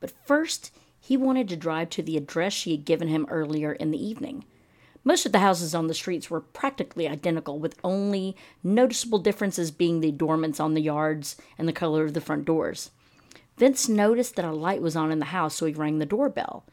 But 0.00 0.10
first, 0.26 0.72
he 0.98 1.16
wanted 1.16 1.48
to 1.48 1.56
drive 1.56 1.90
to 1.90 2.02
the 2.02 2.16
address 2.16 2.54
she 2.54 2.72
had 2.72 2.84
given 2.84 3.06
him 3.06 3.24
earlier 3.30 3.72
in 3.72 3.92
the 3.92 4.04
evening. 4.04 4.44
Most 5.02 5.24
of 5.24 5.32
the 5.32 5.38
houses 5.38 5.74
on 5.74 5.86
the 5.86 5.94
streets 5.94 6.30
were 6.30 6.40
practically 6.40 7.08
identical, 7.08 7.58
with 7.58 7.78
only 7.82 8.36
noticeable 8.62 9.18
differences 9.18 9.70
being 9.70 10.00
the 10.00 10.10
adornments 10.10 10.60
on 10.60 10.74
the 10.74 10.82
yards 10.82 11.36
and 11.56 11.66
the 11.66 11.72
color 11.72 12.04
of 12.04 12.12
the 12.12 12.20
front 12.20 12.44
doors. 12.44 12.90
Vince 13.56 13.88
noticed 13.88 14.36
that 14.36 14.44
a 14.44 14.52
light 14.52 14.82
was 14.82 14.96
on 14.96 15.10
in 15.10 15.18
the 15.18 15.26
house, 15.26 15.54
so 15.54 15.66
he 15.66 15.72
rang 15.72 15.98
the 15.98 16.06
doorbell. 16.06 16.64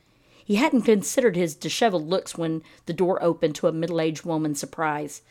He 0.43 0.55
hadn't 0.55 0.84
considered 0.84 1.36
his 1.36 1.55
disheveled 1.55 2.07
looks 2.07 2.38
when 2.38 2.63
the 2.86 2.93
door 2.93 3.22
opened 3.22 3.55
to 3.55 3.67
a 3.67 3.74
middle 3.74 4.00
aged 4.00 4.24
woman's 4.24 4.60
surprise. 4.60 5.22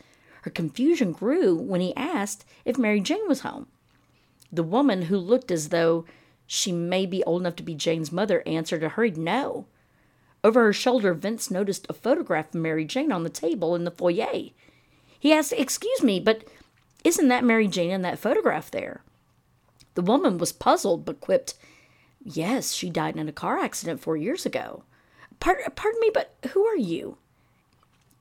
Her 0.43 0.51
confusion 0.51 1.11
grew 1.11 1.55
when 1.55 1.81
he 1.81 1.95
asked 1.95 2.45
if 2.65 2.77
Mary 2.77 2.99
Jane 2.99 3.27
was 3.27 3.41
home. 3.41 3.67
The 4.51 4.63
woman, 4.63 5.03
who 5.03 5.17
looked 5.17 5.51
as 5.51 5.69
though 5.69 6.05
she 6.45 6.71
may 6.71 7.05
be 7.05 7.23
old 7.23 7.41
enough 7.41 7.55
to 7.57 7.63
be 7.63 7.75
Jane's 7.75 8.11
mother, 8.11 8.43
answered 8.45 8.83
a 8.83 8.89
hurried 8.89 9.17
no. 9.17 9.65
Over 10.47 10.63
her 10.63 10.71
shoulder, 10.71 11.13
Vince 11.13 11.51
noticed 11.51 11.87
a 11.89 11.93
photograph 11.93 12.55
of 12.55 12.61
Mary 12.61 12.85
Jane 12.85 13.11
on 13.11 13.23
the 13.23 13.29
table 13.29 13.75
in 13.75 13.83
the 13.83 13.91
foyer. 13.91 14.51
He 15.19 15.33
asked, 15.33 15.51
Excuse 15.51 16.01
me, 16.01 16.21
but 16.21 16.45
isn't 17.03 17.27
that 17.27 17.43
Mary 17.43 17.67
Jane 17.67 17.91
in 17.91 18.01
that 18.03 18.17
photograph 18.17 18.71
there? 18.71 19.01
The 19.95 20.01
woman 20.01 20.37
was 20.37 20.53
puzzled, 20.53 21.03
but 21.03 21.19
quipped, 21.19 21.55
Yes, 22.23 22.71
she 22.71 22.89
died 22.89 23.17
in 23.17 23.27
a 23.27 23.33
car 23.33 23.59
accident 23.59 23.99
four 23.99 24.15
years 24.15 24.45
ago. 24.45 24.83
Pardon, 25.41 25.65
pardon 25.75 25.99
me, 25.99 26.11
but 26.13 26.33
who 26.53 26.65
are 26.65 26.77
you? 26.77 27.17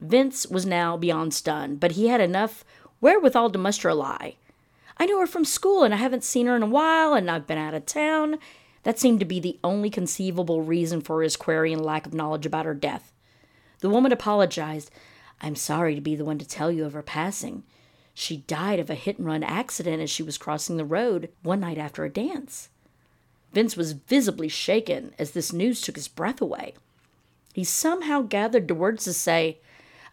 Vince 0.00 0.48
was 0.48 0.66
now 0.66 0.96
beyond 0.96 1.32
stunned, 1.32 1.78
but 1.78 1.92
he 1.92 2.08
had 2.08 2.20
enough 2.20 2.64
wherewithal 3.00 3.50
to 3.50 3.58
muster 3.58 3.88
a 3.88 3.94
lie. 3.94 4.34
I 4.98 5.06
know 5.06 5.20
her 5.20 5.28
from 5.28 5.44
school, 5.44 5.84
and 5.84 5.94
I 5.94 5.98
haven't 5.98 6.24
seen 6.24 6.48
her 6.48 6.56
in 6.56 6.64
a 6.64 6.66
while, 6.66 7.14
and 7.14 7.30
I've 7.30 7.46
been 7.46 7.56
out 7.56 7.74
of 7.74 7.86
town. 7.86 8.40
That 8.86 9.00
seemed 9.00 9.18
to 9.18 9.26
be 9.26 9.40
the 9.40 9.58
only 9.64 9.90
conceivable 9.90 10.62
reason 10.62 11.00
for 11.00 11.20
his 11.20 11.36
query 11.36 11.72
and 11.72 11.84
lack 11.84 12.06
of 12.06 12.14
knowledge 12.14 12.46
about 12.46 12.66
her 12.66 12.72
death. 12.72 13.12
The 13.80 13.90
woman 13.90 14.12
apologized. 14.12 14.92
I'm 15.40 15.56
sorry 15.56 15.96
to 15.96 16.00
be 16.00 16.14
the 16.14 16.24
one 16.24 16.38
to 16.38 16.46
tell 16.46 16.70
you 16.70 16.84
of 16.84 16.92
her 16.92 17.02
passing. 17.02 17.64
She 18.14 18.36
died 18.36 18.78
of 18.78 18.88
a 18.88 18.94
hit 18.94 19.18
and 19.18 19.26
run 19.26 19.42
accident 19.42 20.02
as 20.02 20.08
she 20.08 20.22
was 20.22 20.38
crossing 20.38 20.76
the 20.76 20.84
road 20.84 21.30
one 21.42 21.58
night 21.58 21.78
after 21.78 22.04
a 22.04 22.08
dance. 22.08 22.68
Vince 23.52 23.76
was 23.76 23.90
visibly 23.90 24.46
shaken 24.46 25.12
as 25.18 25.32
this 25.32 25.52
news 25.52 25.80
took 25.80 25.96
his 25.96 26.06
breath 26.06 26.40
away. 26.40 26.74
He 27.54 27.64
somehow 27.64 28.22
gathered 28.22 28.68
the 28.68 28.76
words 28.76 29.02
to 29.02 29.12
say, 29.12 29.58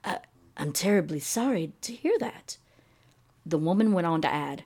uh, 0.03 0.15
I'm 0.57 0.71
terribly 0.71 1.19
sorry 1.19 1.73
to 1.81 1.93
hear 1.93 2.17
that. 2.17 2.57
The 3.45 3.59
woman 3.59 3.93
went 3.93 4.07
on 4.07 4.21
to 4.23 4.33
add, 4.33 4.63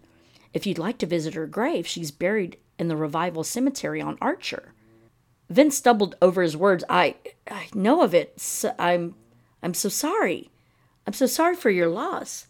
If 0.53 0.65
you'd 0.65 0.77
like 0.79 0.97
to 0.99 1.05
visit 1.05 1.33
her 1.33 1.45
grave, 1.45 1.85
she's 1.85 2.11
buried 2.11 2.55
in 2.79 2.87
the 2.87 2.97
Revival 2.97 3.43
Cemetery 3.43 4.01
on 4.01 4.17
Archer. 4.21 4.73
Vince 5.49 5.77
stumbled 5.77 6.15
over 6.21 6.41
his 6.41 6.57
words. 6.57 6.83
I, 6.89 7.15
I 7.49 7.67
know 7.73 8.01
of 8.01 8.13
it. 8.13 8.39
So 8.39 8.73
I'm, 8.77 9.15
I'm 9.63 9.73
so 9.73 9.89
sorry. 9.89 10.49
I'm 11.05 11.13
so 11.13 11.25
sorry 11.25 11.55
for 11.55 11.69
your 11.69 11.87
loss. 11.87 12.47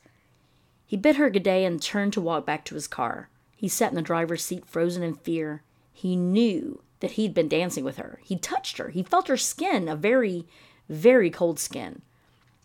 He 0.86 0.98
bid 0.98 1.18
her 1.18 1.30
good 1.30 1.44
day 1.44 1.66
and 1.66 1.82
turned 1.82 2.14
to 2.14 2.22
walk 2.22 2.46
back 2.46 2.66
to 2.66 2.76
his 2.76 2.88
car. 2.88 3.30
He 3.56 3.68
sat 3.68 3.92
in 3.92 3.96
the 3.96 4.02
driver's 4.02 4.44
seat, 4.44 4.66
frozen 4.66 5.04
in 5.04 5.16
fear. 5.16 5.64
He 5.92 6.16
knew 6.16 6.82
that 7.00 7.12
he'd 7.12 7.34
been 7.34 7.50
dancing 7.50 7.84
with 7.84 7.98
her. 7.98 8.20
He 8.24 8.38
touched 8.38 8.78
her. 8.78 8.90
He 8.90 9.04
felt 9.04 9.28
her 9.28 9.38
skin, 9.38 9.88
a 9.88 9.96
very, 9.96 10.48
very 10.90 11.30
cold 11.30 11.60
skin. 11.60 12.02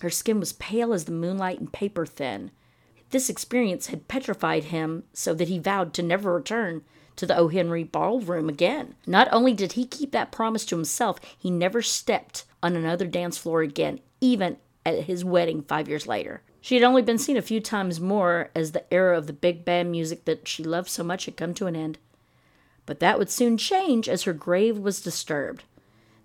Her 0.01 0.11
skin 0.11 0.41
was 0.41 0.55
pale 0.55 0.93
as 0.93 1.05
the 1.05 1.13
moonlight 1.13 1.61
and 1.61 1.73
paper 1.73 2.07
thin. 2.07 2.51
This 3.11 3.29
experience 3.29 3.89
had 3.89 4.09
petrified 4.09 4.65
him 4.65 5.05
so 5.13 5.35
that 5.35 5.49
he 5.49 5.59
vowed 5.59 5.93
to 5.95 6.03
never 6.03 6.33
return 6.33 6.83
to 7.23 7.27
the 7.27 7.37
O. 7.37 7.47
Henry 7.47 7.85
ballroom 7.85 8.49
again. 8.49 8.97
Not 9.07 9.29
only 9.31 9.55
did 9.55 9.75
he 9.75 9.87
keep 9.87 10.11
that 10.11 10.33
promise 10.33 10.65
to 10.65 10.75
himself, 10.75 11.21
he 11.39 11.53
never 11.53 11.81
stepped 11.81 12.45
on 12.65 12.75
another 12.75 13.07
dance 13.07 13.39
floor 13.39 13.63
again, 13.63 14.01
even 14.21 14.57
at 14.85 15.05
his 15.05 15.25
wedding 15.25 15.63
five 15.63 15.89
years 15.89 16.09
later. 16.09 16.43
She 16.61 16.75
had 16.75 16.83
only 16.83 17.01
been 17.01 17.19
seen 17.19 17.37
a 17.37 17.43
few 17.43 17.61
times 17.61 18.01
more 18.01 18.51
as 18.57 18.73
the 18.73 18.93
era 18.93 19.17
of 19.17 19.29
the 19.29 19.33
big 19.33 19.65
band 19.65 19.93
music 19.93 20.25
that 20.25 20.49
she 20.49 20.65
loved 20.65 20.89
so 20.89 21.05
much 21.05 21.27
had 21.27 21.37
come 21.37 21.55
to 21.55 21.67
an 21.69 21.77
end. 21.77 21.99
But 22.87 22.99
that 22.99 23.21
would 23.21 23.31
soon 23.31 23.57
change 23.57 24.09
as 24.09 24.25
her 24.25 24.33
grave 24.33 24.77
was 24.77 25.01
disturbed. 25.01 25.63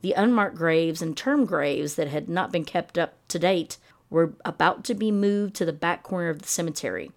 The 0.02 0.14
unmarked 0.14 0.56
graves 0.56 1.04
and 1.04 1.16
term 1.16 1.46
graves 1.46 1.94
that 1.94 2.08
had 2.08 2.28
not 2.28 2.52
been 2.52 2.66
kept 2.66 2.98
up 2.98 3.14
to 3.28 3.38
date 3.38 3.78
were 4.10 4.34
about 4.44 4.84
to 4.86 4.96
be 4.96 5.12
moved 5.12 5.54
to 5.58 5.66
the 5.66 5.74
back 5.74 6.02
corner 6.02 6.30
of 6.30 6.42
the 6.42 6.48
cemetery. 6.48 7.12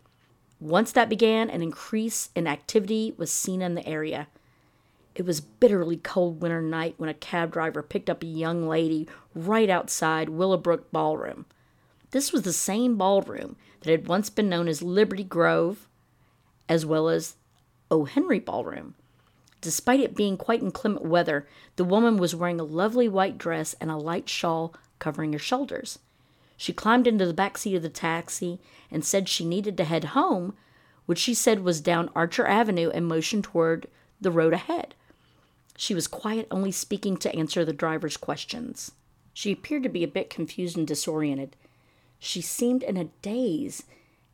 Once 0.61 0.92
that 0.92 1.09
began, 1.09 1.49
an 1.49 1.62
increase 1.62 2.29
in 2.37 2.46
activity 2.46 3.14
was 3.16 3.33
seen 3.33 3.62
in 3.62 3.75
the 3.75 3.88
area. 3.88 4.29
It 5.14 5.25
was 5.25 5.40
bitterly 5.40 5.96
cold 5.96 6.42
winter 6.42 6.61
night 6.61 6.94
when 6.99 7.09
a 7.09 7.14
cab 7.14 7.53
driver 7.53 7.83
picked 7.83 8.11
up 8.11 8.23
a 8.23 8.27
young 8.27 8.68
lady 8.68 9.09
right 9.35 9.70
outside 9.70 10.29
Willowbrook 10.29 10.92
Ballroom. 10.92 11.46
This 12.11 12.31
was 12.31 12.42
the 12.42 12.53
same 12.53 12.96
ballroom 12.96 13.57
that 13.81 13.90
had 13.90 14.07
once 14.07 14.29
been 14.29 14.51
known 14.51 14.68
as 14.68 14.83
Liberty 14.83 15.25
Grove, 15.25 15.88
as 16.68 16.85
well 16.85 17.09
as 17.09 17.37
O. 17.90 18.05
Henry 18.05 18.38
Ballroom. 18.38 18.94
Despite 19.61 20.01
it 20.01 20.16
being 20.16 20.37
quite 20.37 20.62
inclement 20.62 21.05
weather, 21.05 21.46
the 21.77 21.85
woman 21.85 22.16
was 22.16 22.35
wearing 22.35 22.61
a 22.61 22.64
lovely 22.64 23.09
white 23.09 23.38
dress 23.38 23.75
and 23.81 23.90
a 23.90 23.96
light 23.96 24.29
shawl 24.29 24.75
covering 24.99 25.33
her 25.33 25.38
shoulders. 25.38 25.99
She 26.61 26.75
climbed 26.75 27.07
into 27.07 27.25
the 27.25 27.33
back 27.33 27.57
seat 27.57 27.77
of 27.77 27.83
the 27.83 27.88
taxi 27.88 28.61
and 28.90 29.03
said 29.03 29.31
she 29.31 29.46
needed 29.46 29.79
to 29.79 29.85
head 29.85 30.05
home, 30.12 30.53
which 31.07 31.18
she 31.18 31.33
said 31.33 31.64
was 31.64 31.81
down 31.81 32.11
Archer 32.14 32.46
Avenue, 32.46 32.90
and 32.90 33.07
motioned 33.07 33.44
toward 33.44 33.87
the 34.20 34.31
road 34.31 34.53
ahead. 34.53 34.94
She 35.79 35.94
was 35.94 36.07
quiet, 36.07 36.46
only 36.51 36.70
speaking 36.70 37.16
to 37.16 37.35
answer 37.35 37.64
the 37.64 37.73
driver's 37.73 38.18
questions. 38.18 38.92
She 39.33 39.53
appeared 39.53 39.85
to 39.85 39.88
be 39.88 40.05
a 40.05 40.07
bit 40.07 40.29
confused 40.29 40.77
and 40.77 40.87
disoriented. 40.87 41.57
She 42.18 42.42
seemed 42.42 42.83
in 42.83 42.99
a 42.99 43.09
daze, 43.23 43.85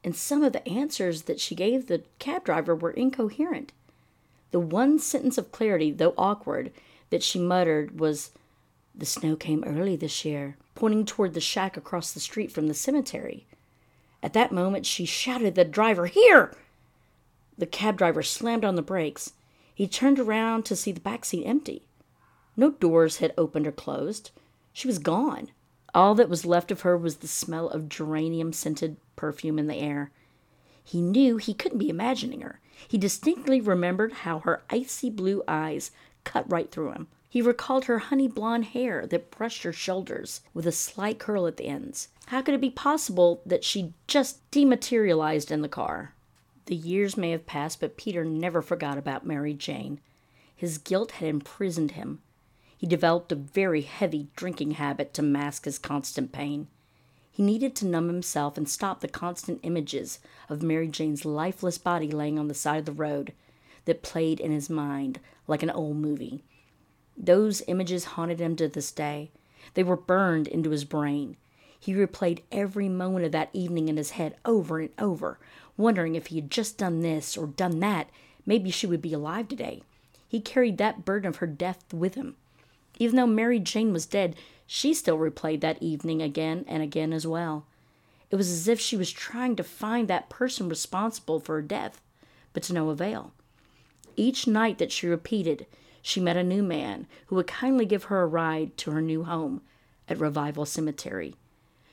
and 0.03 0.17
some 0.17 0.43
of 0.43 0.53
the 0.53 0.69
answers 0.69 1.23
that 1.23 1.39
she 1.39 1.55
gave 1.55 1.87
the 1.87 2.03
cab 2.19 2.43
driver 2.43 2.75
were 2.75 2.91
incoherent. 2.91 3.71
The 4.51 4.59
one 4.59 4.99
sentence 4.99 5.39
of 5.39 5.53
clarity, 5.53 5.93
though 5.93 6.15
awkward, 6.19 6.73
that 7.11 7.23
she 7.23 7.39
muttered 7.39 8.01
was, 8.01 8.33
The 8.97 9.07
snow 9.07 9.37
came 9.37 9.63
early 9.63 9.95
this 9.95 10.25
year, 10.25 10.57
pointing 10.77 11.05
toward 11.05 11.35
the 11.35 11.41
shack 11.41 11.77
across 11.77 12.13
the 12.13 12.21
street 12.21 12.53
from 12.53 12.69
the 12.69 12.75
cemetery. 12.75 13.47
At 14.23 14.33
that 14.35 14.53
moment, 14.53 14.87
she 14.87 15.05
shouted 15.05 15.55
the 15.55 15.65
driver, 15.65 16.07
Here! 16.07 16.55
The 17.59 17.67
cab 17.67 17.97
driver 17.99 18.23
slammed 18.23 18.65
on 18.65 18.77
the 18.77 18.83
brakes. 18.83 19.33
He 19.75 19.89
turned 19.89 20.19
around 20.19 20.65
to 20.67 20.77
see 20.77 20.93
the 20.93 21.01
back 21.01 21.25
seat 21.25 21.45
empty. 21.45 21.83
No 22.57 22.71
doors 22.71 23.19
had 23.19 23.35
opened 23.37 23.67
or 23.67 23.73
closed. 23.73 24.31
She 24.73 24.87
was 24.87 24.99
gone. 24.99 25.49
All 25.95 26.15
that 26.15 26.29
was 26.29 26.47
left 26.47 26.71
of 26.71 26.83
her 26.83 26.97
was 26.97 27.17
the 27.17 27.29
smell 27.29 27.69
of 27.69 27.89
geranium 27.89 28.53
scented 28.53 28.97
perfume 29.17 29.59
in 29.59 29.67
the 29.67 29.77
air. 29.77 30.11
He 30.85 31.01
knew 31.01 31.37
he 31.37 31.55
couldn't 31.55 31.79
be 31.79 31.89
imagining 31.89 32.43
her. 32.43 32.61
He 32.87 32.99
distinctly 32.99 33.61
remembered 33.61 34.13
how 34.13 34.41
her 34.41 34.63
icy 34.71 35.11
blue 35.11 35.43
eyes 35.49 35.91
cut 36.25 36.51
right 36.51 36.71
through 36.71 36.93
him. 36.93 37.09
He 37.37 37.43
recalled 37.43 37.85
her 37.85 37.99
honey 37.99 38.29
blonde 38.29 38.65
hair 38.65 39.07
that 39.09 39.31
brushed 39.31 39.63
her 39.65 39.73
shoulders 39.75 40.41
with 40.55 40.67
a 40.67 40.73
slight 40.73 41.19
curl 41.19 41.47
at 41.47 41.59
the 41.59 41.67
ends, 41.67 42.09
How 42.29 42.41
could 42.41 42.55
it 42.55 42.63
be 42.63 42.71
possible 42.71 43.43
that 43.45 43.63
she 43.63 43.93
just 44.07 44.51
dematerialized 44.51 45.51
in 45.51 45.61
the 45.61 45.69
car? 45.69 46.15
The 46.65 46.75
years 46.75 47.19
may 47.19 47.33
have 47.33 47.45
passed, 47.45 47.79
but 47.79 47.99
Peter 47.99 48.25
never 48.25 48.63
forgot 48.63 48.97
about 48.97 49.27
Mary 49.27 49.53
Jane. 49.53 50.01
His 50.57 50.79
guilt 50.79 51.11
had 51.11 51.29
imprisoned 51.29 51.91
him. 51.91 52.23
He 52.75 52.87
developed 52.87 53.31
a 53.31 53.37
very 53.37 53.83
heavy 53.83 54.29
drinking 54.35 54.71
habit 54.71 55.13
to 55.13 55.23
mask 55.23 55.67
his 55.67 55.79
constant 55.79 56.33
pain. 56.33 56.69
He 57.31 57.43
needed 57.43 57.77
to 57.77 57.87
numb 57.87 58.07
himself 58.07 58.57
and 58.57 58.67
stop 58.67 59.03
the 59.03 59.09
constant 59.09 59.61
images 59.63 60.21
of 60.49 60.63
Mary 60.63 60.89
Jane's 60.89 61.27
lifeless 61.27 61.77
body 61.77 62.11
laying 62.11 62.39
on 62.39 62.49
the 62.49 62.55
side 62.55 62.79
of 62.79 62.87
the 62.87 62.93
road 62.93 63.35
that 63.85 64.03
played 64.03 64.41
in 64.41 64.53
his 64.53 64.71
mind 64.71 65.21
like 65.47 65.63
an 65.63 65.69
old 65.69 65.99
movie. 65.99 66.43
Those 67.17 67.63
images 67.67 68.05
haunted 68.05 68.41
him 68.41 68.57
to 68.57 68.69
this 68.69 68.93
day. 68.93 69.31
They 69.75 69.83
were 69.83 69.97
burned 69.97 70.47
into 70.47 70.71
his 70.71 70.85
brain. 70.85 71.37
He 71.79 71.95
replayed 71.95 72.43
every 72.51 72.89
moment 72.89 73.27
of 73.27 73.33
that 73.33 73.51
evening 73.53 73.89
in 73.89 73.97
his 73.97 74.11
head 74.11 74.37
over 74.45 74.81
and 74.81 74.91
over, 74.99 75.39
wondering 75.77 76.15
if 76.15 76.27
he 76.27 76.37
had 76.37 76.51
just 76.51 76.79
done 76.79 77.01
this 77.01 77.37
or 77.37 77.47
done 77.47 77.81
that, 77.81 78.09
maybe 78.45 78.71
she 78.71 78.87
would 78.87 79.03
be 79.03 79.13
alive 79.13 79.49
today. 79.49 79.83
He 80.29 80.41
carried 80.41 80.79
that 80.79 81.05
burden 81.05 81.29
of 81.29 81.37
her 81.37 81.47
death 81.47 81.93
with 81.93 82.15
him. 82.15 82.37
Even 82.99 83.17
though 83.17 83.27
Mary 83.27 83.61
Jane 83.61 83.93
was 83.93 84.07
dead, 84.07 84.35
she 84.67 84.95
still 84.95 85.19
replayed 85.19 85.61
that 85.61 85.83
evening 85.83 86.23
again 86.23 86.65
and 86.67 86.83
again 86.83 87.13
as 87.13 87.27
well. 87.27 87.65
It 88.31 88.37
was 88.37 88.51
as 88.51 88.67
if 88.67 88.81
she 88.81 88.97
was 88.97 89.13
trying 89.13 89.55
to 89.57 89.63
find 89.63 90.09
that 90.09 90.29
person 90.29 90.69
responsible 90.69 91.39
for 91.39 91.57
her 91.57 91.63
death, 91.63 92.01
but 92.53 92.63
to 92.65 92.73
no 92.73 92.91
avail. 92.91 93.33
Each 94.17 94.47
night 94.47 94.79
that 94.79 94.91
she 94.91 95.07
repeated, 95.07 95.67
she 96.07 96.21
met 96.21 96.37
a 96.37 96.45
new 96.45 96.63
man 96.63 97.05
who 97.27 97.35
would 97.35 97.49
kindly 97.49 97.85
give 97.85 98.05
her 98.05 98.23
a 98.23 98.27
ride 98.29 98.77
to 98.77 98.93
her 98.93 99.03
new 99.03 99.25
home 99.25 99.61
at 100.09 100.21
Revival 100.21 100.65
Cemetery. 100.65 101.35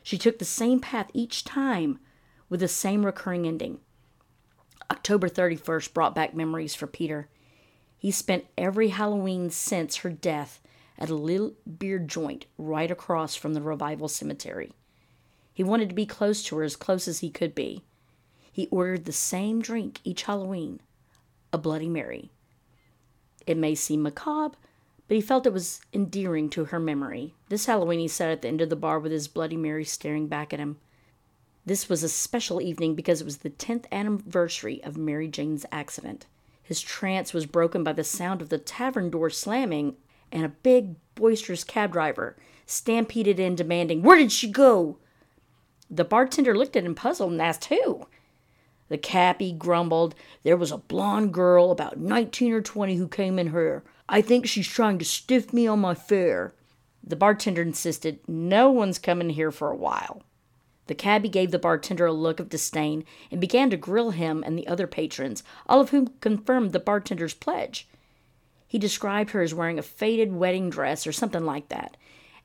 She 0.04 0.19
took 0.19 0.38
the 0.38 0.45
same 0.45 0.80
path 0.80 1.10
each 1.15 1.43
time 1.43 1.97
with 2.47 2.60
the 2.60 2.67
same 2.67 3.08
recurring 3.08 3.47
ending. 3.47 3.80
October 4.91 5.28
31st 5.28 5.95
brought 5.95 6.13
back 6.13 6.36
memories 6.36 6.76
for 6.76 6.86
Peter. 6.86 7.28
He 7.97 8.12
spent 8.12 8.45
every 8.56 8.89
Halloween 8.89 9.49
since 9.49 9.95
her 9.97 10.12
death 10.12 10.62
at 10.99 11.10
a 11.10 11.15
little 11.15 11.54
beer 11.80 11.97
joint 11.97 12.45
right 12.60 12.91
across 12.91 13.36
from 13.36 13.56
the 13.56 13.63
Revival 13.63 14.08
Cemetery. 14.08 14.73
He 15.52 15.63
wanted 15.63 15.89
to 15.89 15.95
be 15.95 16.06
close 16.06 16.43
to 16.43 16.58
her 16.58 16.63
as 16.63 16.76
close 16.76 17.08
as 17.08 17.21
he 17.21 17.32
could 17.32 17.56
be. 17.56 17.84
He 18.52 18.67
ordered 18.67 19.06
the 19.06 19.12
same 19.12 19.60
drink 19.60 20.02
each 20.04 20.21
Halloween 20.21 20.82
a 21.52 21.58
Bloody 21.58 21.89
Mary. 21.89 22.30
It 23.46 23.58
may 23.58 23.76
seem 23.76 24.04
macabre, 24.04 24.58
but 25.08 25.16
he 25.16 25.22
felt 25.22 25.46
it 25.46 25.54
was 25.54 25.82
endearing 25.94 26.50
to 26.52 26.66
her 26.66 26.80
memory. 26.80 27.34
This 27.50 27.66
Halloween 27.66 28.00
he 28.00 28.08
sat 28.08 28.30
at 28.30 28.42
the 28.42 28.48
end 28.48 28.62
of 28.62 28.70
the 28.70 28.76
bar 28.76 29.00
with 29.00 29.12
his 29.12 29.28
Bloody 29.28 29.58
Mary 29.58 29.86
staring 29.86 30.28
back 30.28 30.54
at 30.54 30.60
him. 30.60 30.78
This 31.66 31.88
was 31.88 32.04
a 32.04 32.10
special 32.10 32.62
evening 32.62 32.96
because 32.96 33.22
it 33.22 33.26
was 33.26 33.38
the 33.38 33.50
10th 33.50 33.86
anniversary 33.92 34.84
of 34.84 34.98
Mary 34.98 35.28
Jane's 35.28 35.66
accident. 35.72 36.26
His 36.62 36.82
trance 36.82 37.34
was 37.34 37.46
broken 37.46 37.84
by 37.84 37.94
the 37.94 38.04
sound 38.04 38.42
of 38.42 38.50
the 38.50 38.58
tavern 38.58 39.10
door 39.10 39.30
slamming 39.30 39.96
and 40.32 40.44
a 40.44 40.50
big, 40.50 40.96
boisterous 41.16 41.64
cab 41.64 41.92
driver 41.92 42.36
stampeded 42.66 43.40
in 43.40 43.56
demanding, 43.56 44.02
Where 44.02 44.18
did 44.18 44.32
she 44.32 44.50
go? 44.50 44.98
The 45.90 46.06
bartender 46.06 46.58
looked 46.58 46.76
at 46.76 46.86
him 46.86 46.96
puzzled 46.96 47.32
and 47.32 47.42
asked, 47.42 47.66
Who? 47.66 48.08
The 48.94 49.00
cabbie 49.00 49.54
grumbled, 49.54 50.14
There 50.44 50.56
was 50.56 50.72
a 50.72 50.78
blonde 50.78 51.34
girl 51.34 51.72
about 51.72 51.98
19 51.98 52.54
or 52.54 52.62
20 52.62 52.96
who 52.98 53.08
came 53.08 53.40
in 53.40 53.50
here. 53.50 53.84
I 54.08 54.22
think 54.22 54.46
she's 54.46 54.68
trying 54.68 55.00
to 55.00 55.04
stiff 55.04 55.52
me 55.52 55.66
on 55.66 55.80
my 55.80 55.96
fare. 55.96 56.54
The 57.04 57.16
bartender 57.16 57.64
insisted, 57.64 58.20
No 58.28 58.70
one's 58.70 59.00
coming 59.00 59.32
here 59.32 59.50
for 59.50 59.72
a 59.72 59.76
while. 59.76 60.22
The 60.86 60.94
cabbie 60.94 61.28
gave 61.28 61.50
the 61.50 61.58
bartender 61.58 62.06
a 62.06 62.14
look 62.14 62.40
of 62.40 62.50
disdain 62.50 63.04
and 63.32 63.42
began 63.42 63.72
to 63.72 63.78
grill 63.78 64.12
him 64.12 64.44
and 64.46 64.60
the 64.60 64.68
other 64.68 64.86
patrons, 64.86 65.42
all 65.66 65.82
of 65.82 65.90
whom 65.90 66.14
confirmed 66.22 66.72
the 66.72 66.80
bartender's 66.80 67.34
pledge. 67.34 67.88
He 68.68 68.78
described 68.78 69.32
her 69.32 69.42
as 69.42 69.56
wearing 69.56 69.80
a 69.80 69.82
faded 69.82 70.34
wedding 70.34 70.70
dress 70.70 71.08
or 71.08 71.12
something 71.12 71.46
like 71.48 71.70
that, 71.70 71.98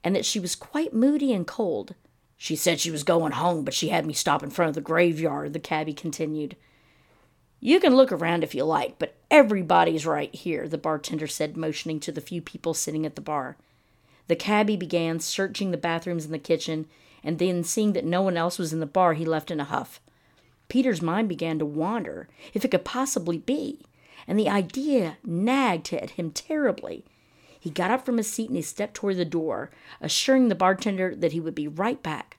and 0.03 0.17
that 0.17 0.25
she 0.25 0.41
was 0.41 0.57
quite 0.57 0.95
moody 0.95 1.31
and 1.31 1.47
cold. 1.47 1.95
She 2.39 2.55
said 2.57 2.79
she 2.79 2.93
was 2.93 3.03
going 3.03 3.33
home, 3.33 3.65
but 3.65 3.75
she 3.75 3.89
had 3.89 4.07
me 4.07 4.15
stop 4.15 4.45
in 4.45 4.51
front 4.51 4.69
of 4.71 4.75
the 4.77 4.81
graveyard, 4.81 5.53
the 5.53 5.59
cabbie 5.59 5.93
continued. 5.93 6.57
You 7.61 7.81
can 7.81 7.97
look 7.97 8.13
around 8.13 8.45
if 8.45 8.55
you 8.55 8.65
like, 8.65 8.99
but 9.01 9.17
everybody's 9.31 10.07
right 10.07 10.33
here, 10.33 10.69
the 10.69 10.79
bartender 10.79 11.27
said, 11.27 11.57
motioning 11.57 11.99
to 12.01 12.13
the 12.13 12.21
few 12.21 12.41
people 12.41 12.75
sitting 12.75 13.05
at 13.05 13.17
the 13.17 13.21
bar. 13.21 13.57
The 14.29 14.37
cabbie 14.37 14.77
began 14.77 15.19
searching 15.19 15.73
the 15.73 15.77
bathrooms 15.77 16.25
and 16.25 16.33
the 16.33 16.39
kitchen 16.39 16.87
and 17.25 17.41
then 17.41 17.65
seeing 17.65 17.93
that 17.95 18.05
no 18.05 18.23
one 18.23 18.37
else 18.37 18.59
was 18.59 18.73
in 18.73 18.79
the 18.79 18.87
bar, 18.87 19.15
he 19.15 19.25
left 19.25 19.51
in 19.51 19.59
a 19.59 19.65
huff. 19.65 20.01
Peter's 20.69 21.03
mind 21.03 21.29
began 21.29 21.59
to 21.59 21.67
wander, 21.67 22.29
if 22.55 22.65
it 22.65 22.71
could 22.71 22.85
possibly 22.85 23.39
be, 23.39 23.81
and 24.29 24.39
the 24.39 24.49
idea 24.49 25.17
nagged 25.25 25.93
at 25.93 26.11
him 26.11 26.31
terribly. 26.31 27.05
He 27.69 27.75
got 27.75 27.91
up 27.91 28.07
from 28.07 28.17
his 28.17 28.33
seat 28.33 28.49
and 28.49 28.57
he 28.57 28.63
stepped 28.63 28.95
toward 28.95 29.19
the 29.19 29.27
door, 29.27 29.71
assuring 30.01 30.49
the 30.49 30.55
bartender 30.55 31.15
that 31.15 31.33
he 31.33 31.39
would 31.39 31.55
be 31.55 31.69
right 31.69 32.03
back. 32.03 32.39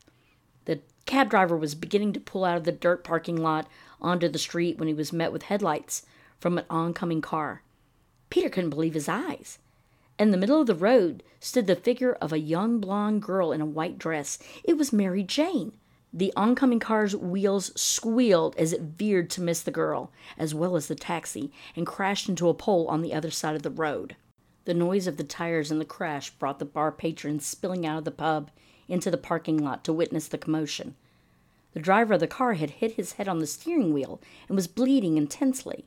The 0.66 0.80
cab 1.06 1.30
driver 1.30 1.56
was 1.56 1.76
beginning 1.76 2.14
to 2.14 2.20
pull 2.20 2.44
out 2.44 2.58
of 2.58 2.64
the 2.64 2.72
dirt 2.72 3.04
parking 3.04 3.38
lot 3.38 3.68
onto 4.02 4.28
the 4.28 4.40
street 4.40 4.80
when 4.80 4.88
he 4.88 4.94
was 4.96 5.14
met 5.14 5.32
with 5.32 5.44
headlights 5.44 6.04
from 6.40 6.58
an 6.58 6.66
oncoming 6.68 7.22
car. 7.22 7.62
Peter 8.32 8.50
couldn't 8.50 8.72
believe 8.72 8.96
his 8.96 9.08
eyes. 9.08 9.60
In 10.18 10.32
the 10.32 10.38
middle 10.38 10.60
of 10.62 10.66
the 10.66 10.74
road 10.74 11.22
stood 11.40 11.68
the 11.68 11.76
figure 11.76 12.14
of 12.14 12.34
a 12.34 12.40
young 12.40 12.80
blonde 12.80 13.22
girl 13.22 13.52
in 13.52 13.62
a 13.62 13.68
white 13.68 14.00
dress. 14.00 14.40
It 14.64 14.80
was 14.80 14.92
Mary 14.92 15.22
Jane. 15.22 15.74
The 16.12 16.34
oncoming 16.36 16.80
car's 16.80 17.16
wheels 17.16 17.72
squealed 17.80 18.56
as 18.58 18.74
it 18.74 18.82
veered 18.82 19.30
to 19.30 19.42
miss 19.42 19.62
the 19.62 19.70
girl, 19.70 20.12
as 20.40 20.56
well 20.56 20.76
as 20.76 20.88
the 20.88 20.96
taxi, 20.96 21.52
and 21.76 21.86
crashed 21.86 22.30
into 22.30 22.50
a 22.50 22.56
pole 22.56 22.88
on 22.88 23.04
the 23.04 23.14
other 23.14 23.30
side 23.30 23.56
of 23.56 23.62
the 23.62 23.70
road. 23.70 24.16
The 24.70 24.76
noise 24.76 25.08
of 25.08 25.18
the 25.18 25.24
tires 25.24 25.72
and 25.72 25.82
the 25.82 25.84
crash 25.84 26.30
brought 26.30 26.60
the 26.60 26.64
bar 26.64 26.92
patrons 26.92 27.44
spilling 27.44 27.88
out 27.88 27.98
of 27.98 28.06
the 28.06 28.12
pub 28.12 28.52
into 28.88 29.10
the 29.10 29.18
parking 29.18 29.58
lot 29.58 29.84
to 29.86 29.92
witness 29.92 30.28
the 30.28 30.38
commotion. 30.38 30.94
The 31.74 31.80
driver 31.80 32.14
of 32.14 32.20
the 32.20 32.28
car 32.28 32.54
had 32.54 32.70
hit 32.70 32.92
his 32.92 33.14
head 33.14 33.28
on 33.28 33.40
the 33.40 33.48
steering 33.48 33.94
wheel 33.94 34.22
and 34.48 34.56
was 34.56 34.68
bleeding 34.68 35.18
intensely. 35.18 35.86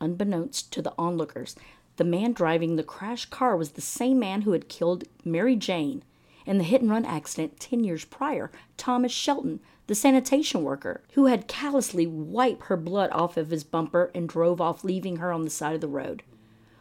Unbeknownst 0.00 0.72
to 0.74 0.80
the 0.80 0.94
onlookers, 0.96 1.56
the 1.96 2.04
man 2.04 2.32
driving 2.32 2.76
the 2.76 2.84
crashed 2.84 3.30
car 3.30 3.56
was 3.56 3.72
the 3.72 3.80
same 3.80 4.20
man 4.20 4.42
who 4.42 4.52
had 4.52 4.68
killed 4.68 5.02
Mary 5.24 5.56
Jane 5.56 6.04
in 6.46 6.58
the 6.58 6.62
hit 6.62 6.82
and 6.82 6.90
run 6.92 7.04
accident 7.04 7.58
10 7.58 7.82
years 7.82 8.04
prior, 8.04 8.52
Thomas 8.76 9.10
Shelton, 9.10 9.58
the 9.88 9.96
sanitation 9.96 10.62
worker, 10.62 11.02
who 11.14 11.26
had 11.26 11.48
callously 11.48 12.06
wiped 12.06 12.66
her 12.66 12.76
blood 12.76 13.10
off 13.10 13.36
of 13.36 13.50
his 13.50 13.64
bumper 13.64 14.12
and 14.14 14.28
drove 14.28 14.60
off, 14.60 14.84
leaving 14.84 15.16
her 15.16 15.32
on 15.32 15.42
the 15.42 15.50
side 15.50 15.74
of 15.74 15.80
the 15.80 15.88
road. 15.88 16.22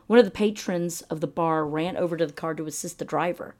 One 0.10 0.18
of 0.18 0.26
the 0.26 0.32
patrons 0.32 1.04
of 1.04 1.22
the 1.22 1.28
bar 1.28 1.64
ran 1.64 1.96
over 1.96 2.18
to 2.18 2.26
the 2.26 2.34
car 2.34 2.56
to 2.56 2.66
assist 2.66 2.98
the 2.98 3.06
driver. 3.06 3.54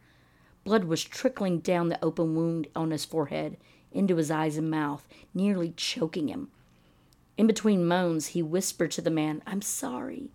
Blood 0.64 0.86
was 0.86 1.04
trickling 1.04 1.60
down 1.60 1.90
the 1.90 2.04
open 2.04 2.34
wound 2.34 2.66
on 2.76 2.90
his 2.90 3.06
forehead, 3.06 3.58
into 3.92 4.16
his 4.16 4.32
eyes 4.32 4.58
and 4.58 4.68
mouth, 4.68 5.08
nearly 5.32 5.76
choking 5.78 6.28
him. 6.28 6.50
In 7.38 7.46
between 7.46 7.86
moans, 7.86 8.30
he 8.30 8.42
whispered 8.42 8.90
to 8.94 9.02
the 9.04 9.12
man, 9.12 9.44
I'm 9.46 9.62
sorry. 9.62 10.32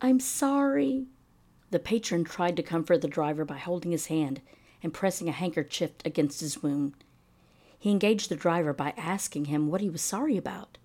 I'm 0.00 0.20
sorry. 0.20 1.06
The 1.72 1.80
patron 1.80 2.22
tried 2.22 2.56
to 2.58 2.62
comfort 2.62 3.00
the 3.00 3.08
driver 3.08 3.44
by 3.44 3.58
holding 3.58 3.90
his 3.90 4.06
hand 4.06 4.42
and 4.84 4.94
pressing 4.94 5.28
a 5.28 5.32
handkerchief 5.32 5.90
against 6.04 6.38
his 6.38 6.62
wound. 6.62 6.94
He 7.76 7.90
engaged 7.90 8.28
the 8.28 8.36
driver 8.36 8.72
by 8.72 8.94
asking 8.96 9.46
him 9.46 9.66
what 9.66 9.80
he 9.80 9.90
was 9.90 10.00
sorry 10.00 10.36
about. 10.36 10.78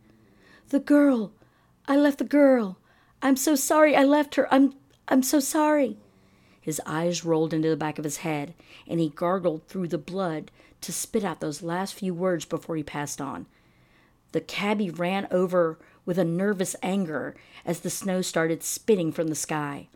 The 0.70 0.80
girl. 0.80 1.34
I 1.88 1.98
left 1.98 2.18
the 2.18 2.24
girl. 2.24 2.80
I'm 3.22 3.36
so 3.36 3.56
sorry 3.56 3.96
I 3.96 4.04
left 4.04 4.36
her. 4.36 4.52
I'm 4.54 4.74
I'm 5.08 5.24
so 5.24 5.40
sorry. 5.40 5.98
His 6.60 6.82
eyes 6.86 7.26
rolled 7.26 7.54
into 7.54 7.70
the 7.70 7.76
back 7.76 7.98
of 7.98 8.04
his 8.04 8.18
head, 8.18 8.54
and 8.88 9.00
he 9.00 9.10
gargled 9.10 9.68
through 9.68 9.88
the 9.90 9.98
blood 9.98 10.52
to 10.82 10.92
spit 10.92 11.24
out 11.24 11.40
those 11.40 11.62
last 11.62 11.94
few 11.94 12.14
words 12.14 12.46
before 12.46 12.76
he 12.76 12.84
passed 12.84 13.20
on. 13.20 13.46
The 14.32 14.42
cabbie 14.42 14.90
ran 14.90 15.28
over 15.32 15.80
with 16.06 16.18
a 16.18 16.24
nervous 16.24 16.76
anger 16.82 17.36
as 17.66 17.82
the 17.82 17.90
snow 17.90 18.22
started 18.22 18.64
spitting 18.64 19.12
from 19.12 19.28
the 19.28 19.36
sky. 19.36 19.88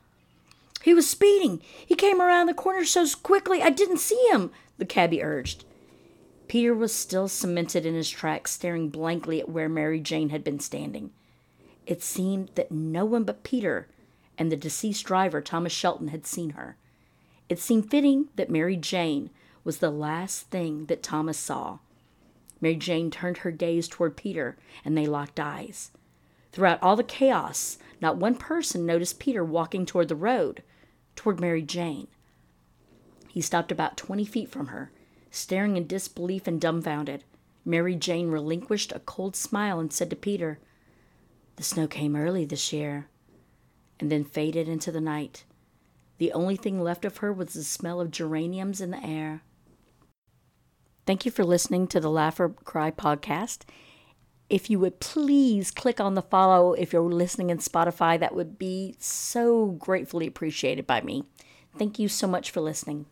He 0.83 0.93
was 0.93 1.09
speeding. 1.09 1.61
He 1.85 1.95
came 1.95 2.21
around 2.21 2.47
the 2.47 2.53
corner 2.53 2.85
so 2.85 3.05
quickly 3.23 3.61
I 3.61 3.69
didn't 3.69 3.97
see 3.97 4.23
him, 4.31 4.51
the 4.77 4.85
cabbie 4.85 5.23
urged. 5.23 5.65
Peter 6.47 6.75
was 6.75 6.93
still 6.93 7.27
cemented 7.27 7.85
in 7.85 7.95
his 7.95 8.09
tracks, 8.09 8.51
staring 8.51 8.89
blankly 8.89 9.39
at 9.39 9.49
where 9.49 9.69
Mary 9.69 9.99
Jane 9.99 10.29
had 10.29 10.43
been 10.43 10.59
standing. 10.59 11.11
It 11.85 12.01
seemed 12.01 12.51
that 12.55 12.71
no 12.71 13.05
one 13.05 13.23
but 13.23 13.43
Peter 13.43 13.87
and 14.37 14.51
the 14.51 14.57
deceased 14.57 15.05
driver, 15.05 15.41
Thomas 15.41 15.71
Shelton, 15.71 16.09
had 16.09 16.25
seen 16.25 16.51
her. 16.51 16.77
It 17.47 17.59
seemed 17.59 17.89
fitting 17.89 18.29
that 18.35 18.49
Mary 18.49 18.75
Jane 18.75 19.29
was 19.63 19.77
the 19.77 19.91
last 19.91 20.49
thing 20.49 20.85
that 20.87 21.03
Thomas 21.03 21.37
saw. 21.37 21.79
Mary 22.59 22.75
Jane 22.75 23.11
turned 23.11 23.37
her 23.37 23.51
gaze 23.51 23.87
toward 23.87 24.17
Peter, 24.17 24.57
and 24.83 24.97
they 24.97 25.05
locked 25.05 25.39
eyes. 25.39 25.91
Throughout 26.51 26.81
all 26.81 26.95
the 26.95 27.03
chaos, 27.03 27.77
not 28.01 28.17
one 28.17 28.35
person 28.35 28.85
noticed 28.85 29.19
Peter 29.19 29.43
walking 29.43 29.85
toward 29.85 30.07
the 30.07 30.15
road, 30.15 30.63
toward 31.15 31.39
Mary 31.39 31.61
Jane. 31.61 32.07
He 33.27 33.41
stopped 33.41 33.71
about 33.71 33.97
twenty 33.97 34.25
feet 34.25 34.49
from 34.49 34.67
her, 34.67 34.91
Staring 35.35 35.75
in 35.75 35.85
disbelief 35.85 36.47
and 36.47 36.61
dumbfounded, 36.61 37.25
Mary 37.65 37.93
Jane 37.93 38.29
relinquished 38.29 38.93
a 38.93 39.01
cold 39.01 39.35
smile 39.35 39.81
and 39.81 39.91
said 39.91 40.09
to 40.11 40.15
Peter, 40.15 40.59
The 41.55 41.63
snow 41.63 41.87
came 41.87 42.15
early 42.15 42.45
this 42.45 42.73
year, 42.73 43.07
and 43.99 44.11
then 44.11 44.23
faded 44.23 44.67
into 44.67 44.91
the 44.91 45.01
night. 45.01 45.45
The 46.17 46.31
only 46.33 46.55
thing 46.55 46.81
left 46.81 47.05
of 47.05 47.17
her 47.17 47.31
was 47.31 47.53
the 47.53 47.63
smell 47.63 47.99
of 47.99 48.11
geraniums 48.11 48.81
in 48.81 48.91
the 48.91 49.05
air. 49.05 49.41
Thank 51.05 51.25
you 51.25 51.31
for 51.31 51.43
listening 51.43 51.87
to 51.87 51.99
the 51.99 52.09
Laugh 52.09 52.39
or 52.39 52.49
Cry 52.49 52.91
podcast. 52.91 53.61
If 54.49 54.69
you 54.69 54.79
would 54.79 54.99
please 54.99 55.71
click 55.71 55.99
on 55.99 56.13
the 56.13 56.21
follow 56.21 56.73
if 56.73 56.93
you're 56.93 57.01
listening 57.01 57.49
in 57.49 57.57
Spotify, 57.57 58.19
that 58.19 58.35
would 58.35 58.57
be 58.57 58.95
so 58.99 59.67
gratefully 59.67 60.27
appreciated 60.27 60.85
by 60.85 61.01
me. 61.01 61.23
Thank 61.77 61.99
you 61.99 62.07
so 62.07 62.27
much 62.27 62.51
for 62.51 62.61
listening. 62.61 63.05